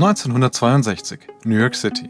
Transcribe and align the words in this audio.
1962, 0.00 1.18
New 1.42 1.56
York 1.56 1.74
City. 1.74 2.08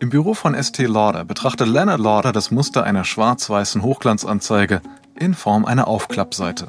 Im 0.00 0.10
Büro 0.10 0.34
von 0.34 0.54
Estee 0.54 0.86
Lauder 0.86 1.24
betrachtet 1.24 1.68
Leonard 1.68 2.00
Lauder 2.00 2.32
das 2.32 2.50
Muster 2.50 2.82
einer 2.82 3.04
schwarz-weißen 3.04 3.84
Hochglanzanzeige 3.84 4.80
in 5.14 5.34
Form 5.34 5.64
einer 5.64 5.86
Aufklappseite. 5.86 6.66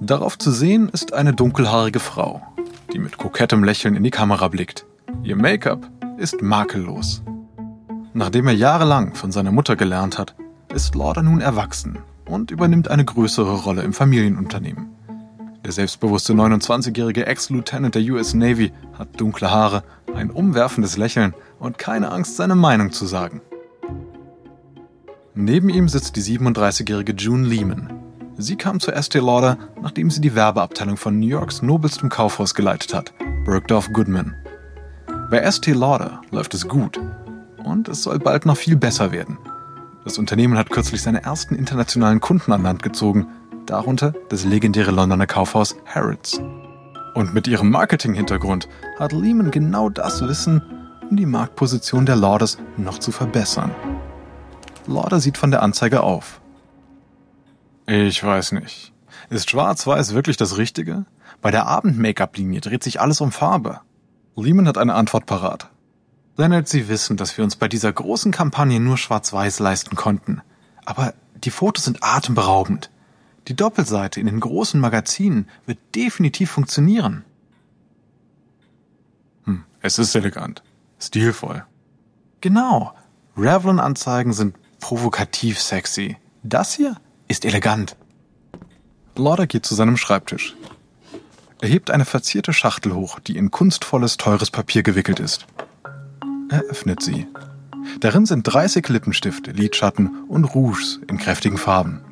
Darauf 0.00 0.38
zu 0.38 0.52
sehen 0.52 0.88
ist 0.88 1.12
eine 1.12 1.32
dunkelhaarige 1.32 1.98
Frau, 1.98 2.40
die 2.92 3.00
mit 3.00 3.18
kokettem 3.18 3.64
Lächeln 3.64 3.96
in 3.96 4.04
die 4.04 4.12
Kamera 4.12 4.46
blickt. 4.46 4.86
Ihr 5.24 5.34
Make-up 5.34 5.90
ist 6.16 6.40
makellos. 6.40 7.24
Nachdem 8.14 8.46
er 8.46 8.54
jahrelang 8.54 9.16
von 9.16 9.32
seiner 9.32 9.50
Mutter 9.50 9.74
gelernt 9.74 10.18
hat, 10.18 10.36
ist 10.72 10.94
Lauder 10.94 11.22
nun 11.24 11.40
erwachsen 11.40 11.98
und 12.26 12.52
übernimmt 12.52 12.92
eine 12.92 13.04
größere 13.04 13.64
Rolle 13.64 13.82
im 13.82 13.92
Familienunternehmen. 13.92 14.95
Der 15.66 15.72
selbstbewusste 15.72 16.32
29-jährige 16.32 17.26
Ex-Lieutenant 17.26 17.96
der 17.96 18.02
US 18.12 18.34
Navy 18.34 18.72
hat 18.96 19.20
dunkle 19.20 19.50
Haare, 19.50 19.82
ein 20.14 20.30
umwerfendes 20.30 20.96
Lächeln 20.96 21.34
und 21.58 21.76
keine 21.76 22.12
Angst, 22.12 22.36
seine 22.36 22.54
Meinung 22.54 22.92
zu 22.92 23.04
sagen. 23.04 23.42
Neben 25.34 25.68
ihm 25.68 25.88
sitzt 25.88 26.14
die 26.14 26.22
37-jährige 26.22 27.14
June 27.14 27.48
Lehman. 27.48 27.92
Sie 28.36 28.54
kam 28.54 28.78
zu 28.78 28.92
Estee 28.92 29.18
Lauder, 29.18 29.58
nachdem 29.82 30.08
sie 30.08 30.20
die 30.20 30.36
Werbeabteilung 30.36 30.96
von 30.96 31.18
New 31.18 31.26
Yorks 31.26 31.62
nobelstem 31.62 32.10
Kaufhaus 32.10 32.54
geleitet 32.54 32.94
hat, 32.94 33.12
Bergdorf 33.44 33.92
Goodman. 33.92 34.36
Bei 35.32 35.38
Estee 35.38 35.72
Lauder 35.72 36.20
läuft 36.30 36.54
es 36.54 36.68
gut 36.68 37.00
und 37.64 37.88
es 37.88 38.04
soll 38.04 38.20
bald 38.20 38.46
noch 38.46 38.56
viel 38.56 38.76
besser 38.76 39.10
werden. 39.10 39.36
Das 40.04 40.16
Unternehmen 40.16 40.56
hat 40.58 40.70
kürzlich 40.70 41.02
seine 41.02 41.24
ersten 41.24 41.56
internationalen 41.56 42.20
Kunden 42.20 42.52
an 42.52 42.62
Land 42.62 42.84
gezogen 42.84 43.26
darunter 43.70 44.12
das 44.28 44.44
legendäre 44.44 44.90
Londoner 44.90 45.26
Kaufhaus 45.26 45.76
Harrods. 45.86 46.40
Und 47.14 47.34
mit 47.34 47.48
ihrem 47.48 47.70
Marketing-Hintergrund 47.70 48.68
hat 48.98 49.12
Lehman 49.12 49.50
genau 49.50 49.88
das 49.88 50.26
Wissen, 50.26 50.62
um 51.10 51.16
die 51.16 51.26
Marktposition 51.26 52.06
der 52.06 52.16
Lauders 52.16 52.58
noch 52.76 52.98
zu 52.98 53.12
verbessern. 53.12 53.74
Lauder 54.86 55.20
sieht 55.20 55.38
von 55.38 55.50
der 55.50 55.62
Anzeige 55.62 56.02
auf. 56.02 56.40
Ich 57.86 58.22
weiß 58.22 58.52
nicht. 58.52 58.92
Ist 59.30 59.50
schwarz-weiß 59.50 60.14
wirklich 60.14 60.36
das 60.36 60.58
Richtige? 60.58 61.06
Bei 61.40 61.50
der 61.50 61.66
Abend-Make-up-Linie 61.66 62.60
dreht 62.60 62.82
sich 62.82 63.00
alles 63.00 63.20
um 63.20 63.32
Farbe. 63.32 63.80
Lehman 64.36 64.68
hat 64.68 64.78
eine 64.78 64.94
Antwort 64.94 65.26
parat. 65.26 65.70
Leonard, 66.36 66.68
Sie 66.68 66.88
wissen, 66.88 67.16
dass 67.16 67.36
wir 67.38 67.44
uns 67.44 67.56
bei 67.56 67.66
dieser 67.66 67.92
großen 67.92 68.30
Kampagne 68.30 68.78
nur 68.78 68.98
schwarz-weiß 68.98 69.58
leisten 69.60 69.96
konnten. 69.96 70.42
Aber 70.84 71.14
die 71.44 71.50
Fotos 71.50 71.84
sind 71.84 72.02
atemberaubend. 72.02 72.90
Die 73.48 73.54
Doppelseite 73.54 74.20
in 74.20 74.26
den 74.26 74.40
großen 74.40 74.80
Magazinen 74.80 75.48
wird 75.66 75.78
definitiv 75.94 76.50
funktionieren. 76.50 77.24
Hm, 79.44 79.64
es 79.80 79.98
ist 79.98 80.14
elegant, 80.14 80.62
stilvoll. 80.98 81.64
Genau. 82.40 82.94
Revlon-Anzeigen 83.36 84.32
sind 84.32 84.56
provokativ 84.80 85.60
sexy. 85.60 86.16
Das 86.42 86.74
hier 86.74 86.96
ist 87.28 87.44
elegant. 87.44 87.96
Lauder 89.16 89.46
geht 89.46 89.64
zu 89.64 89.74
seinem 89.74 89.96
Schreibtisch. 89.96 90.56
Er 91.60 91.68
hebt 91.68 91.90
eine 91.90 92.04
verzierte 92.04 92.52
Schachtel 92.52 92.94
hoch, 92.94 93.18
die 93.20 93.36
in 93.36 93.50
kunstvolles, 93.50 94.16
teures 94.16 94.50
Papier 94.50 94.82
gewickelt 94.82 95.20
ist. 95.20 95.46
Er 96.50 96.62
öffnet 96.62 97.02
sie. 97.02 97.26
Darin 98.00 98.26
sind 98.26 98.42
30 98.42 98.88
Lippenstifte, 98.88 99.52
Lidschatten 99.52 100.24
und 100.28 100.44
Rouges 100.44 101.00
in 101.08 101.18
kräftigen 101.18 101.56
Farben. 101.56 102.02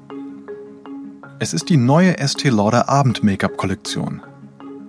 Es 1.44 1.52
ist 1.52 1.68
die 1.68 1.76
neue 1.76 2.16
Estee 2.16 2.48
Lauder 2.48 2.88
Abend-Make-up-Kollektion. 2.88 4.22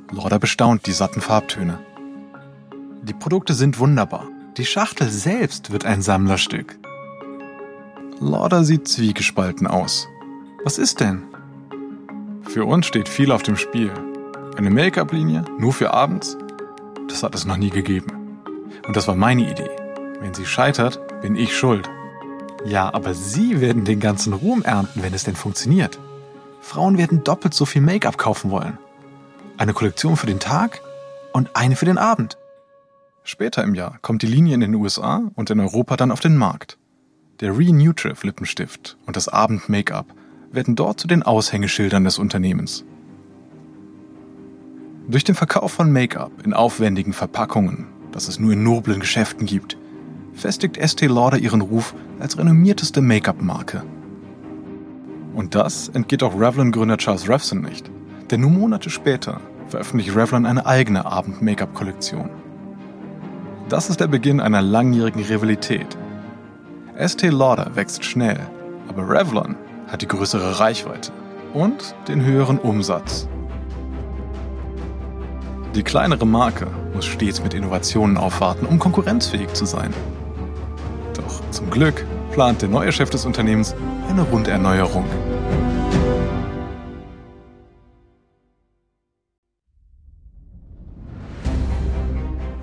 Lauder 0.09 0.39
bestaunt 0.39 0.87
die 0.87 0.93
satten 0.93 1.19
Farbtöne. 1.19 1.79
Die 3.03 3.13
Produkte 3.13 3.53
sind 3.53 3.77
wunderbar. 3.77 4.29
Die 4.55 4.63
Schachtel 4.63 5.09
selbst 5.09 5.73
wird 5.73 5.83
ein 5.83 6.01
Sammlerstück. 6.01 6.79
Lauder 8.21 8.63
sieht 8.63 8.87
zwiegespalten 8.87 9.67
aus. 9.67 10.07
Was 10.63 10.77
ist 10.77 11.01
denn? 11.01 11.23
Für 12.43 12.63
uns 12.63 12.85
steht 12.85 13.09
viel 13.09 13.33
auf 13.33 13.43
dem 13.43 13.57
Spiel. 13.57 13.91
Eine 14.55 14.69
Make-up-Linie 14.69 15.43
nur 15.59 15.73
für 15.73 15.93
abends? 15.93 16.37
Das 17.09 17.21
hat 17.21 17.35
es 17.35 17.43
noch 17.43 17.57
nie 17.57 17.69
gegeben. 17.69 18.39
Und 18.87 18.95
das 18.95 19.09
war 19.09 19.15
meine 19.15 19.51
Idee. 19.51 19.71
Wenn 20.21 20.33
sie 20.33 20.45
scheitert, 20.45 21.01
bin 21.21 21.35
ich 21.35 21.53
schuld. 21.53 21.89
Ja, 22.63 22.93
aber 22.93 23.13
Sie 23.13 23.59
werden 23.59 23.83
den 23.83 23.99
ganzen 23.99 24.31
Ruhm 24.31 24.63
ernten, 24.63 25.03
wenn 25.03 25.13
es 25.13 25.25
denn 25.25 25.35
funktioniert. 25.35 25.99
Frauen 26.65 26.97
werden 26.97 27.23
doppelt 27.23 27.53
so 27.53 27.65
viel 27.65 27.83
Make-up 27.83 28.17
kaufen 28.17 28.49
wollen. 28.49 28.79
Eine 29.55 29.73
Kollektion 29.73 30.17
für 30.17 30.25
den 30.25 30.39
Tag 30.39 30.81
und 31.31 31.55
eine 31.55 31.75
für 31.75 31.85
den 31.85 31.99
Abend. 31.99 32.39
Später 33.23 33.63
im 33.63 33.75
Jahr 33.75 33.99
kommt 34.01 34.23
die 34.23 34.27
Linie 34.27 34.55
in 34.55 34.61
den 34.61 34.73
USA 34.73 35.21
und 35.35 35.51
in 35.51 35.59
Europa 35.59 35.95
dann 35.95 36.11
auf 36.11 36.21
den 36.21 36.35
Markt. 36.35 36.79
Der 37.39 37.55
Renutriv 37.55 38.23
Lippenstift 38.23 38.97
und 39.05 39.15
das 39.15 39.27
Abend 39.27 39.69
Make-up 39.69 40.07
werden 40.51 40.75
dort 40.75 40.99
zu 40.99 41.07
den 41.07 41.21
Aushängeschildern 41.21 42.03
des 42.03 42.17
Unternehmens. 42.17 42.83
Durch 45.07 45.23
den 45.23 45.35
Verkauf 45.35 45.71
von 45.71 45.91
Make-up 45.91 46.31
in 46.43 46.55
aufwendigen 46.55 47.13
Verpackungen, 47.13 47.85
das 48.11 48.27
es 48.27 48.39
nur 48.39 48.53
in 48.53 48.63
noblen 48.63 48.99
Geschäften 48.99 49.45
gibt, 49.45 49.77
festigt 50.33 50.77
Estee 50.77 51.05
Lauder 51.05 51.37
ihren 51.37 51.61
Ruf 51.61 51.93
als 52.19 52.39
renommierteste 52.39 53.01
Make-up-Marke. 53.01 53.83
Und 55.35 55.53
das 55.53 55.89
entgeht 55.89 56.23
auch 56.23 56.39
Revlon-Gründer 56.39 56.95
Charles 56.95 57.27
Revson 57.27 57.61
nicht. 57.61 57.91
Denn 58.31 58.39
nur 58.39 58.49
Monate 58.49 58.89
später 58.89 59.41
veröffentlicht 59.67 60.15
Revlon 60.15 60.45
eine 60.45 60.65
eigene 60.65 61.05
Abend-Make-up-Kollektion. 61.05 62.29
Das 63.67 63.89
ist 63.89 63.99
der 63.99 64.07
Beginn 64.07 64.39
einer 64.39 64.61
langjährigen 64.61 65.21
Rivalität. 65.23 65.97
Estee 66.95 67.29
Lauder 67.29 67.75
wächst 67.75 68.05
schnell, 68.05 68.39
aber 68.87 69.09
Revlon 69.09 69.55
hat 69.87 70.01
die 70.01 70.07
größere 70.07 70.59
Reichweite 70.61 71.11
und 71.53 71.95
den 72.07 72.23
höheren 72.23 72.57
Umsatz. 72.57 73.27
Die 75.75 75.83
kleinere 75.83 76.25
Marke 76.25 76.67
muss 76.93 77.05
stets 77.05 77.43
mit 77.43 77.53
Innovationen 77.53 78.15
aufwarten, 78.15 78.65
um 78.65 78.79
konkurrenzfähig 78.79 79.51
zu 79.53 79.65
sein. 79.65 79.93
Doch 81.13 81.41
zum 81.51 81.69
Glück 81.69 82.05
plant 82.35 82.61
der 82.61 82.67
neue 82.67 82.91
Chef 82.91 83.09
des 83.09 83.25
Unternehmens 83.25 83.73
eine 84.09 84.23
Runderneuerung. 84.23 85.05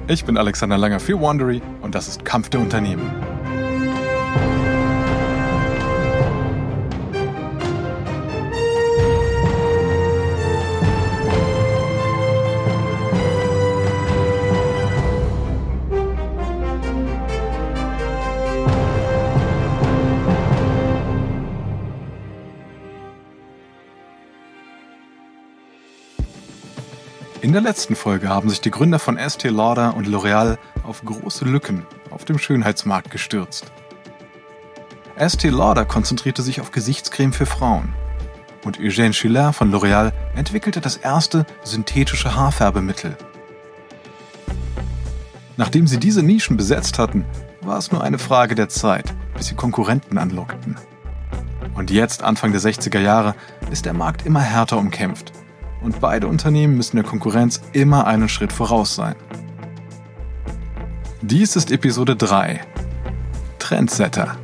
Ich 0.08 0.26
bin 0.26 0.36
Alexander 0.36 0.76
Langer 0.76 1.00
für 1.00 1.18
Wandery 1.18 1.62
und 1.80 1.94
das 1.94 2.06
ist 2.06 2.22
Kampf 2.22 2.50
der 2.50 2.60
Unternehmen. 2.60 3.31
In 27.42 27.50
der 27.52 27.60
letzten 27.60 27.96
Folge 27.96 28.28
haben 28.28 28.48
sich 28.48 28.60
die 28.60 28.70
Gründer 28.70 29.00
von 29.00 29.16
Estee 29.16 29.48
Lauder 29.48 29.96
und 29.96 30.06
L'Oreal 30.06 30.58
auf 30.84 31.04
große 31.04 31.44
Lücken 31.44 31.84
auf 32.10 32.24
dem 32.24 32.38
Schönheitsmarkt 32.38 33.10
gestürzt. 33.10 33.72
Estee 35.16 35.48
Lauder 35.48 35.84
konzentrierte 35.84 36.42
sich 36.42 36.60
auf 36.60 36.70
Gesichtscreme 36.70 37.32
für 37.32 37.44
Frauen 37.44 37.94
und 38.64 38.78
Eugène 38.78 39.12
Schuller 39.12 39.52
von 39.52 39.74
L'Oreal 39.74 40.12
entwickelte 40.36 40.80
das 40.80 40.96
erste 40.96 41.44
synthetische 41.64 42.36
Haarfärbemittel. 42.36 43.16
Nachdem 45.56 45.88
sie 45.88 45.98
diese 45.98 46.22
Nischen 46.22 46.56
besetzt 46.56 47.00
hatten, 47.00 47.24
war 47.60 47.76
es 47.76 47.90
nur 47.90 48.04
eine 48.04 48.20
Frage 48.20 48.54
der 48.54 48.68
Zeit, 48.68 49.12
bis 49.36 49.48
sie 49.48 49.56
Konkurrenten 49.56 50.16
anlockten. 50.16 50.76
Und 51.74 51.90
jetzt, 51.90 52.22
Anfang 52.22 52.52
der 52.52 52.60
60er 52.60 53.00
Jahre, 53.00 53.34
ist 53.72 53.84
der 53.84 53.94
Markt 53.94 54.26
immer 54.26 54.42
härter 54.42 54.78
umkämpft 54.78 55.32
und 55.82 56.00
beide 56.00 56.28
Unternehmen 56.28 56.76
müssen 56.76 56.96
der 56.96 57.04
Konkurrenz 57.04 57.60
immer 57.72 58.06
einen 58.06 58.28
Schritt 58.28 58.52
voraus 58.52 58.94
sein. 58.94 59.16
Dies 61.20 61.56
ist 61.56 61.70
Episode 61.70 62.16
3. 62.16 62.60
Trendsetter. 63.58 64.36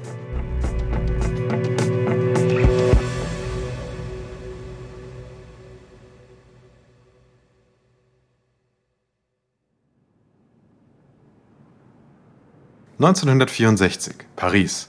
(1964) 13.00 14.14
Paris. 14.34 14.88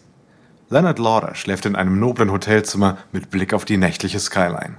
Leonard 0.69 0.97
Lauder 0.97 1.35
schläft 1.35 1.65
in 1.65 1.75
einem 1.75 1.99
noblen 1.99 2.31
Hotelzimmer 2.31 2.97
mit 3.11 3.29
Blick 3.29 3.53
auf 3.53 3.65
die 3.65 3.77
nächtliche 3.77 4.19
Skyline. 4.19 4.77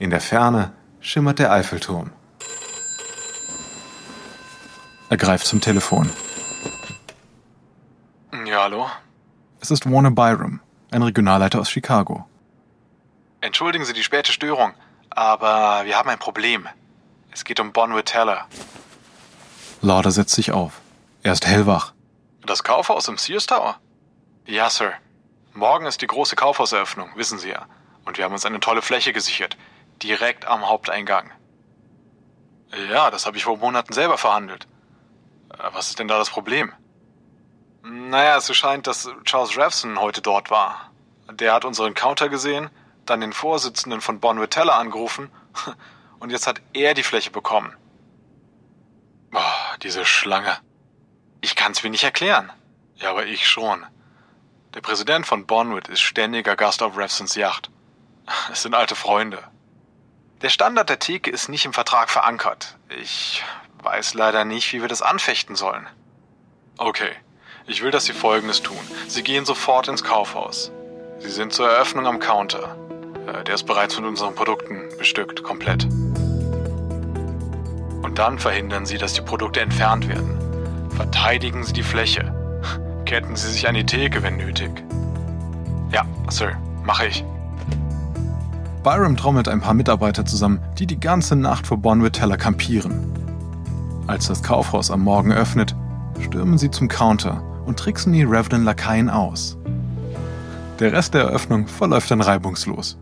In 0.00 0.10
der 0.10 0.20
Ferne 0.20 0.72
schimmert 1.00 1.38
der 1.38 1.52
Eiffelturm. 1.52 2.10
Er 5.08 5.16
greift 5.16 5.46
zum 5.46 5.60
Telefon. 5.60 6.10
Ja, 8.46 8.62
hallo? 8.62 8.88
Es 9.60 9.70
ist 9.70 9.90
Warner 9.90 10.10
Byram, 10.10 10.60
ein 10.90 11.02
Regionalleiter 11.02 11.60
aus 11.60 11.70
Chicago. 11.70 12.26
Entschuldigen 13.40 13.84
Sie 13.84 13.92
die 13.92 14.04
späte 14.04 14.32
Störung, 14.32 14.72
aber 15.10 15.84
wir 15.84 15.96
haben 15.96 16.10
ein 16.10 16.18
Problem. 16.18 16.68
Es 17.32 17.44
geht 17.44 17.60
um 17.60 17.72
Bonwit 17.72 18.06
Teller. 18.06 18.46
Lauder 19.82 20.10
setzt 20.10 20.34
sich 20.34 20.52
auf. 20.52 20.80
Er 21.22 21.32
ist 21.32 21.46
hellwach. 21.46 21.92
Das 22.46 22.62
Kaufhaus 22.62 23.08
im 23.08 23.18
Sears 23.18 23.46
Tower? 23.46 23.76
Ja, 24.46 24.68
Sir. 24.70 24.92
Morgen 25.52 25.86
ist 25.86 26.02
die 26.02 26.06
große 26.06 26.36
Kaufhauseröffnung, 26.36 27.10
wissen 27.16 27.38
Sie 27.38 27.50
ja. 27.50 27.66
Und 28.04 28.18
wir 28.18 28.24
haben 28.24 28.32
uns 28.32 28.46
eine 28.46 28.60
tolle 28.60 28.82
Fläche 28.82 29.12
gesichert. 29.12 29.56
Direkt 30.02 30.46
am 30.46 30.68
Haupteingang. 30.68 31.30
Ja, 32.90 33.10
das 33.10 33.26
habe 33.26 33.36
ich 33.36 33.44
vor 33.44 33.58
Monaten 33.58 33.92
selber 33.92 34.16
verhandelt. 34.16 34.66
Äh, 35.50 35.68
was 35.72 35.88
ist 35.88 35.98
denn 35.98 36.08
da 36.08 36.18
das 36.18 36.30
Problem? 36.30 36.72
Naja, 37.82 38.36
es 38.36 38.54
scheint, 38.54 38.86
dass 38.86 39.10
Charles 39.24 39.56
Revson 39.56 40.00
heute 40.00 40.20
dort 40.20 40.50
war. 40.50 40.90
Der 41.30 41.52
hat 41.52 41.64
unseren 41.64 41.94
Counter 41.94 42.28
gesehen, 42.28 42.70
dann 43.06 43.20
den 43.20 43.32
Vorsitzenden 43.32 44.00
von 44.00 44.20
Bonwit 44.20 44.50
Teller 44.50 44.74
angerufen 44.74 45.30
und 46.20 46.30
jetzt 46.30 46.46
hat 46.46 46.60
er 46.72 46.94
die 46.94 47.02
Fläche 47.02 47.30
bekommen. 47.30 47.74
Boah, 49.30 49.76
diese 49.82 50.04
Schlange. 50.04 50.58
Ich 51.40 51.56
kann's 51.56 51.82
mir 51.82 51.90
nicht 51.90 52.04
erklären. 52.04 52.52
Ja, 52.96 53.10
aber 53.10 53.26
ich 53.26 53.48
schon. 53.48 53.86
Der 54.74 54.80
Präsident 54.80 55.26
von 55.26 55.46
Bonwit 55.46 55.88
ist 55.88 56.00
ständiger 56.00 56.56
Gast 56.56 56.82
auf 56.82 56.96
Revsons 56.96 57.34
Yacht. 57.34 57.70
Es 58.52 58.62
sind 58.62 58.74
alte 58.74 58.94
Freunde. 58.94 59.42
Der 60.42 60.48
Standard 60.48 60.88
der 60.88 60.98
Theke 60.98 61.30
ist 61.30 61.50
nicht 61.50 61.66
im 61.66 61.74
Vertrag 61.74 62.08
verankert. 62.08 62.78
Ich 62.98 63.44
weiß 63.82 64.14
leider 64.14 64.46
nicht, 64.46 64.72
wie 64.72 64.80
wir 64.80 64.88
das 64.88 65.02
anfechten 65.02 65.54
sollen. 65.54 65.86
Okay, 66.78 67.10
ich 67.66 67.82
will, 67.82 67.90
dass 67.90 68.06
Sie 68.06 68.14
Folgendes 68.14 68.62
tun. 68.62 68.78
Sie 69.06 69.22
gehen 69.22 69.44
sofort 69.44 69.88
ins 69.88 70.02
Kaufhaus. 70.02 70.72
Sie 71.18 71.28
sind 71.28 71.52
zur 71.52 71.68
Eröffnung 71.68 72.06
am 72.06 72.20
Counter. 72.20 72.74
Äh, 73.26 73.44
der 73.44 73.54
ist 73.54 73.64
bereits 73.64 73.98
mit 73.98 74.06
unseren 74.08 74.34
Produkten 74.34 74.88
bestückt, 74.96 75.42
komplett. 75.42 75.84
Und 78.02 78.14
dann 78.18 78.38
verhindern 78.38 78.86
Sie, 78.86 78.96
dass 78.96 79.12
die 79.12 79.20
Produkte 79.20 79.60
entfernt 79.60 80.08
werden. 80.08 80.38
Verteidigen 80.96 81.64
Sie 81.64 81.74
die 81.74 81.82
Fläche. 81.82 82.34
Ketten 83.04 83.36
Sie 83.36 83.50
sich 83.50 83.68
an 83.68 83.74
die 83.74 83.84
Theke, 83.84 84.22
wenn 84.22 84.38
nötig. 84.38 84.70
Ja, 85.92 86.06
Sir, 86.30 86.56
mache 86.82 87.08
ich. 87.08 87.24
Byram 88.82 89.16
trommelt 89.16 89.46
ein 89.48 89.60
paar 89.60 89.74
Mitarbeiter 89.74 90.24
zusammen, 90.24 90.60
die 90.78 90.86
die 90.86 90.98
ganze 90.98 91.36
Nacht 91.36 91.66
vor 91.66 91.76
Bonwit 91.76 92.14
Teller 92.14 92.38
kampieren. 92.38 93.12
Als 94.06 94.28
das 94.28 94.42
Kaufhaus 94.42 94.90
am 94.90 95.02
Morgen 95.02 95.32
öffnet, 95.32 95.74
stürmen 96.20 96.56
sie 96.56 96.70
zum 96.70 96.88
Counter 96.88 97.42
und 97.66 97.78
tricksen 97.78 98.12
die 98.12 98.24
Revenant-Lakaien 98.24 99.10
aus. 99.10 99.58
Der 100.78 100.92
Rest 100.92 101.12
der 101.12 101.24
Eröffnung 101.24 101.66
verläuft 101.66 102.10
dann 102.10 102.22
reibungslos. 102.22 102.98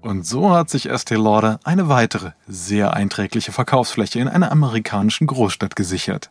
Und 0.00 0.24
so 0.24 0.50
hat 0.54 0.70
sich 0.70 0.88
Estee 0.88 1.16
Lauder 1.16 1.58
eine 1.64 1.88
weitere, 1.88 2.30
sehr 2.46 2.94
einträgliche 2.94 3.50
Verkaufsfläche 3.50 4.20
in 4.20 4.28
einer 4.28 4.52
amerikanischen 4.52 5.26
Großstadt 5.26 5.74
gesichert. 5.74 6.30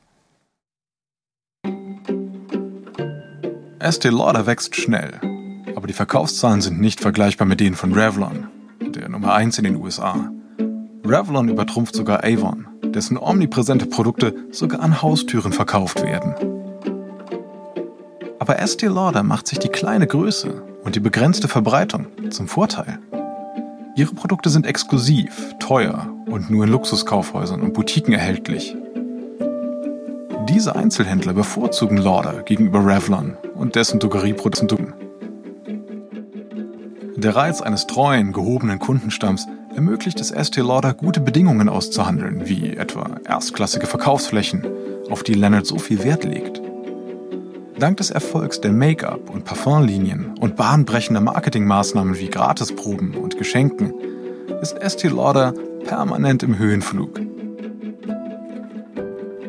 Estee 3.80 4.10
Lauder 4.10 4.46
wächst 4.46 4.78
schnell, 4.78 5.20
aber 5.86 5.92
die 5.92 5.98
Verkaufszahlen 5.98 6.62
sind 6.62 6.82
nicht 6.82 7.00
vergleichbar 7.00 7.46
mit 7.46 7.60
denen 7.60 7.76
von 7.76 7.94
Revlon, 7.94 8.48
der 8.82 9.08
Nummer 9.08 9.36
1 9.36 9.60
in 9.60 9.66
den 9.66 9.76
USA. 9.76 10.32
Revlon 11.06 11.48
übertrumpft 11.48 11.96
sogar 11.96 12.24
Avon, 12.24 12.66
dessen 12.86 13.20
omnipräsente 13.20 13.86
Produkte 13.86 14.34
sogar 14.50 14.80
an 14.80 15.04
Haustüren 15.04 15.52
verkauft 15.52 16.02
werden. 16.02 16.34
Aber 18.40 18.58
Estee 18.58 18.88
Lauder 18.88 19.22
macht 19.22 19.46
sich 19.46 19.60
die 19.60 19.70
kleine 19.70 20.08
Größe 20.08 20.64
und 20.84 20.96
die 20.96 21.00
begrenzte 21.00 21.48
Verbreitung 21.48 22.08
zum 22.32 22.48
Vorteil. 22.48 22.98
Ihre 23.96 24.16
Produkte 24.16 24.50
sind 24.50 24.66
exklusiv, 24.66 25.54
teuer 25.60 26.12
und 26.26 26.50
nur 26.50 26.64
in 26.64 26.72
Luxuskaufhäusern 26.72 27.62
und 27.62 27.76
Boutiquen 27.76 28.16
erhältlich. 28.16 28.76
Diese 30.50 30.76
Einzelhändler 30.76 31.34
bevorzugen 31.34 31.98
Lauder 31.98 32.42
gegenüber 32.42 32.84
Revlon 32.84 33.38
und 33.54 33.76
dessen 33.76 34.00
Drogerieprodukten. 34.00 35.05
Der 37.18 37.34
Reiz 37.34 37.62
eines 37.62 37.88
treuen, 37.88 38.34
gehobenen 38.34 38.78
Kundenstamms 38.78 39.48
ermöglicht 39.74 40.20
es 40.20 40.32
Estee 40.32 40.62
Lauder 40.62 40.94
gute 40.94 41.22
Bedingungen 41.22 41.70
auszuhandeln, 41.70 42.50
wie 42.50 42.76
etwa 42.76 43.10
erstklassige 43.26 43.88
Verkaufsflächen, 43.88 44.68
auf 45.10 45.24
die 45.24 45.34
Leonard 45.34 45.66
so 45.66 45.78
viel 45.78 46.04
Wert 46.04 46.26
legt. 46.26 46.62
Dank 47.80 47.98
des 47.98 48.12
Erfolgs 48.12 48.60
der 48.60 48.74
Make-up- 48.74 49.30
und 49.30 49.46
Parfumlinien 49.46 50.38
und 50.42 50.58
bahnbrechender 50.58 51.22
Marketingmaßnahmen 51.22 52.20
wie 52.20 52.28
Gratisproben 52.28 53.16
und 53.16 53.38
Geschenken 53.38 53.94
ist 54.62 54.78
Estee 54.82 55.08
Lauder 55.08 55.54
permanent 55.86 56.44
im 56.44 56.58
Höhenflug. 56.58 57.22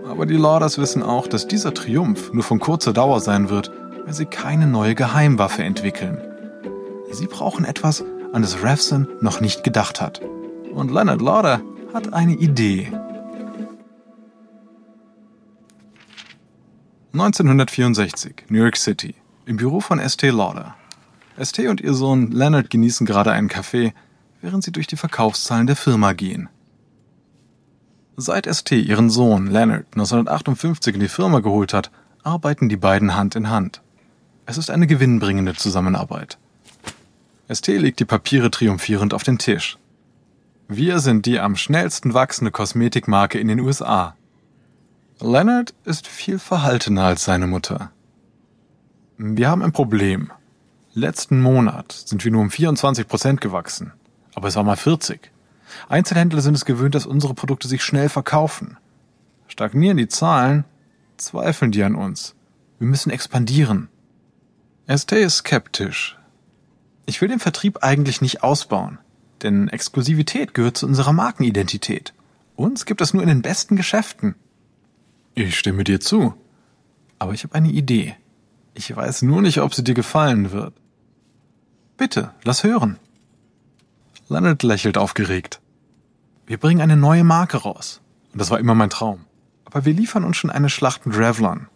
Aber 0.08 0.24
die 0.24 0.36
Lauders 0.36 0.78
wissen 0.78 1.02
auch, 1.02 1.26
dass 1.26 1.48
dieser 1.48 1.74
Triumph 1.74 2.32
nur 2.32 2.44
von 2.44 2.60
kurzer 2.60 2.92
Dauer 2.92 3.18
sein 3.18 3.50
wird, 3.50 3.72
weil 4.04 4.14
sie 4.14 4.26
keine 4.26 4.68
neue 4.68 4.94
Geheimwaffe 4.94 5.64
entwickeln. 5.64 6.18
Sie 7.16 7.26
brauchen 7.26 7.64
etwas, 7.64 8.04
an 8.34 8.42
das 8.42 8.62
Revson 8.62 9.08
noch 9.22 9.40
nicht 9.40 9.64
gedacht 9.64 10.02
hat. 10.02 10.20
Und 10.74 10.90
Leonard 10.90 11.22
Lauder 11.22 11.62
hat 11.94 12.12
eine 12.12 12.34
Idee. 12.34 12.92
1964, 17.14 18.44
New 18.50 18.58
York 18.58 18.76
City, 18.76 19.14
im 19.46 19.56
Büro 19.56 19.80
von 19.80 19.98
Estee 19.98 20.28
Lauder. 20.28 20.74
Estee 21.38 21.68
und 21.68 21.80
ihr 21.80 21.94
Sohn 21.94 22.32
Leonard 22.32 22.68
genießen 22.68 23.06
gerade 23.06 23.32
einen 23.32 23.48
Kaffee, 23.48 23.94
während 24.42 24.62
sie 24.62 24.72
durch 24.72 24.86
die 24.86 24.98
Verkaufszahlen 24.98 25.66
der 25.66 25.76
Firma 25.76 26.12
gehen. 26.12 26.50
Seit 28.18 28.46
Estee 28.46 28.80
ihren 28.80 29.08
Sohn 29.08 29.46
Leonard 29.46 29.86
1958 29.92 30.92
in 30.92 31.00
die 31.00 31.08
Firma 31.08 31.38
geholt 31.40 31.72
hat, 31.72 31.90
arbeiten 32.22 32.68
die 32.68 32.76
beiden 32.76 33.16
Hand 33.16 33.37
in 33.37 33.49
Hand. 33.49 33.80
Es 34.44 34.58
ist 34.58 34.68
eine 34.70 34.87
gewinnbringende 34.87 35.54
Zusammenarbeit. 35.54 36.37
Estee 37.49 37.76
legt 37.76 38.00
die 38.00 38.05
Papiere 38.05 38.50
triumphierend 38.50 39.15
auf 39.15 39.23
den 39.23 39.38
Tisch. 39.38 39.79
Wir 40.69 40.99
sind 40.99 41.26
die 41.26 41.38
am 41.38 41.55
schnellsten 41.57 42.12
wachsende 42.12 42.50
Kosmetikmarke 42.50 43.38
in 43.38 43.47
den 43.47 43.61
USA. 43.61 44.17
Leonard 45.21 45.73
ist 45.85 46.09
viel 46.09 46.41
verhaltener 46.41 47.05
als 47.05 47.25
seine 47.25 47.47
Mutter. 47.47 47.93
Wir 49.17 49.49
haben 49.49 49.62
ein 49.62 49.73
Problem. 49.73 50.33
Letzten 50.93 51.41
Monat 51.41 51.93
sind 51.93 52.25
wir 52.25 52.33
nur 52.33 52.43
um 52.43 52.50
24 52.50 53.07
Prozent 53.07 53.41
gewachsen. 53.41 53.93
Aber 54.35 54.49
es 54.49 54.57
war 54.57 54.65
mal 54.65 54.76
40. 54.76 55.31
Einzelhändler 55.88 56.41
sind 56.41 56.55
es 56.55 56.65
gewöhnt, 56.65 56.95
dass 56.95 57.07
unsere 57.07 57.35
Produkte 57.35 57.69
sich 57.69 57.85
schnell 57.85 58.09
verkaufen. 58.09 58.76
Stagnieren 59.47 59.97
die 59.97 60.09
Zahlen, 60.09 60.65
zweifeln 61.17 61.71
die 61.71 61.85
an 61.85 61.95
uns. 61.95 62.35
Wir 62.79 62.88
müssen 62.88 63.11
expandieren. 63.11 63.88
Estee 64.87 65.23
ist 65.23 65.38
skeptisch. 65.38 66.19
Ich 67.06 67.20
will 67.20 67.28
den 67.28 67.38
Vertrieb 67.38 67.78
eigentlich 67.82 68.20
nicht 68.20 68.42
ausbauen, 68.42 68.98
denn 69.42 69.68
Exklusivität 69.68 70.54
gehört 70.54 70.76
zu 70.76 70.86
unserer 70.86 71.12
Markenidentität. 71.12 72.12
Uns 72.56 72.84
gibt 72.84 73.00
es 73.00 73.14
nur 73.14 73.22
in 73.22 73.28
den 73.28 73.42
besten 73.42 73.76
Geschäften. 73.76 74.34
Ich 75.34 75.56
stimme 75.58 75.84
dir 75.84 76.00
zu. 76.00 76.34
Aber 77.18 77.32
ich 77.32 77.44
habe 77.44 77.54
eine 77.54 77.68
Idee. 77.68 78.16
Ich 78.75 78.94
weiß 78.94 79.22
nur 79.22 79.40
nicht, 79.40 79.60
ob 79.60 79.72
sie 79.72 79.84
dir 79.84 79.94
gefallen 79.94 80.50
wird. 80.50 80.75
Bitte, 81.96 82.32
lass 82.42 82.64
hören. 82.64 82.98
Leonard 84.28 84.62
lächelt 84.62 84.98
aufgeregt. 84.98 85.60
Wir 86.46 86.58
bringen 86.58 86.80
eine 86.80 86.96
neue 86.96 87.25
Marke 87.25 87.58
raus. 87.58 88.00
Und 88.32 88.40
das 88.40 88.50
war 88.50 88.58
immer 88.58 88.75
mein 88.75 88.90
Traum. 88.90 89.25
Aber 89.64 89.84
wir 89.84 89.94
liefern 89.94 90.25
uns 90.25 90.36
schon 90.36 90.50
eine 90.50 90.68
Schlacht 90.68 91.06
mit 91.06 91.16
Revlon. 91.16 91.68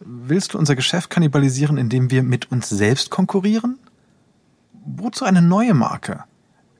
Willst 0.00 0.54
du 0.54 0.58
unser 0.58 0.76
Geschäft 0.76 1.10
kannibalisieren, 1.10 1.76
indem 1.76 2.10
wir 2.10 2.22
mit 2.22 2.50
uns 2.50 2.68
selbst 2.68 3.10
konkurrieren? 3.10 3.78
Wozu 4.84 5.24
eine 5.24 5.42
neue 5.42 5.74
Marke? 5.74 6.24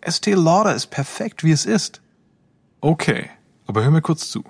Estee 0.00 0.34
Lauder 0.34 0.74
ist 0.74 0.88
perfekt, 0.88 1.44
wie 1.44 1.52
es 1.52 1.66
ist. 1.66 2.00
Okay, 2.80 3.30
aber 3.66 3.84
hör 3.84 3.90
mir 3.90 4.02
kurz 4.02 4.28
zu. 4.28 4.44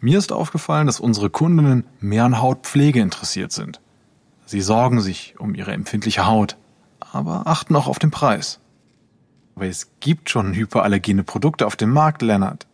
Mir 0.00 0.18
ist 0.18 0.32
aufgefallen, 0.32 0.86
dass 0.86 1.00
unsere 1.00 1.30
Kundinnen 1.30 1.84
mehr 2.00 2.24
an 2.24 2.40
Hautpflege 2.40 3.00
interessiert 3.00 3.52
sind. 3.52 3.80
Sie 4.46 4.60
sorgen 4.60 5.00
sich 5.00 5.34
um 5.38 5.54
ihre 5.54 5.72
empfindliche 5.72 6.26
Haut, 6.26 6.56
aber 7.00 7.46
achten 7.46 7.76
auch 7.76 7.86
auf 7.86 7.98
den 7.98 8.10
Preis. 8.10 8.60
Aber 9.54 9.66
es 9.66 9.90
gibt 10.00 10.30
schon 10.30 10.54
hyperallergene 10.54 11.22
Produkte 11.22 11.66
auf 11.66 11.76
dem 11.76 11.90
Markt, 11.90 12.22
Lennart. 12.22 12.66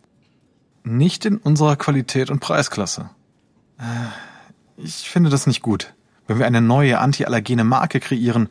Nicht 0.83 1.25
in 1.25 1.37
unserer 1.37 1.75
Qualität 1.75 2.29
und 2.29 2.39
Preisklasse. 2.39 3.09
Äh, 3.79 3.83
ich 4.77 5.09
finde 5.09 5.29
das 5.29 5.47
nicht 5.47 5.61
gut. 5.61 5.93
Wenn 6.27 6.39
wir 6.39 6.45
eine 6.45 6.61
neue 6.61 6.99
antiallergene 6.99 7.63
Marke 7.63 7.99
kreieren, 7.99 8.49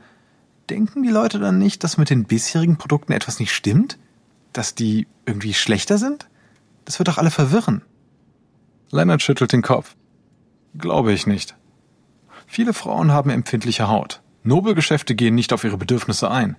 denken 0.70 1.02
die 1.02 1.10
Leute 1.10 1.38
dann 1.38 1.58
nicht, 1.58 1.84
dass 1.84 1.98
mit 1.98 2.10
den 2.10 2.24
bisherigen 2.24 2.76
Produkten 2.76 3.12
etwas 3.12 3.38
nicht 3.38 3.52
stimmt? 3.52 3.98
Dass 4.52 4.74
die 4.74 5.06
irgendwie 5.26 5.54
schlechter 5.54 5.98
sind? 5.98 6.28
Das 6.84 6.98
wird 6.98 7.08
doch 7.08 7.18
alle 7.18 7.30
verwirren. 7.30 7.82
Leonard 8.90 9.22
schüttelt 9.22 9.52
den 9.52 9.62
Kopf. 9.62 9.96
Glaube 10.76 11.12
ich 11.12 11.26
nicht. 11.26 11.56
Viele 12.46 12.74
Frauen 12.74 13.12
haben 13.12 13.30
empfindliche 13.30 13.88
Haut. 13.88 14.22
Nobelgeschäfte 14.42 15.14
gehen 15.14 15.34
nicht 15.34 15.52
auf 15.52 15.64
ihre 15.64 15.78
Bedürfnisse 15.78 16.30
ein. 16.30 16.56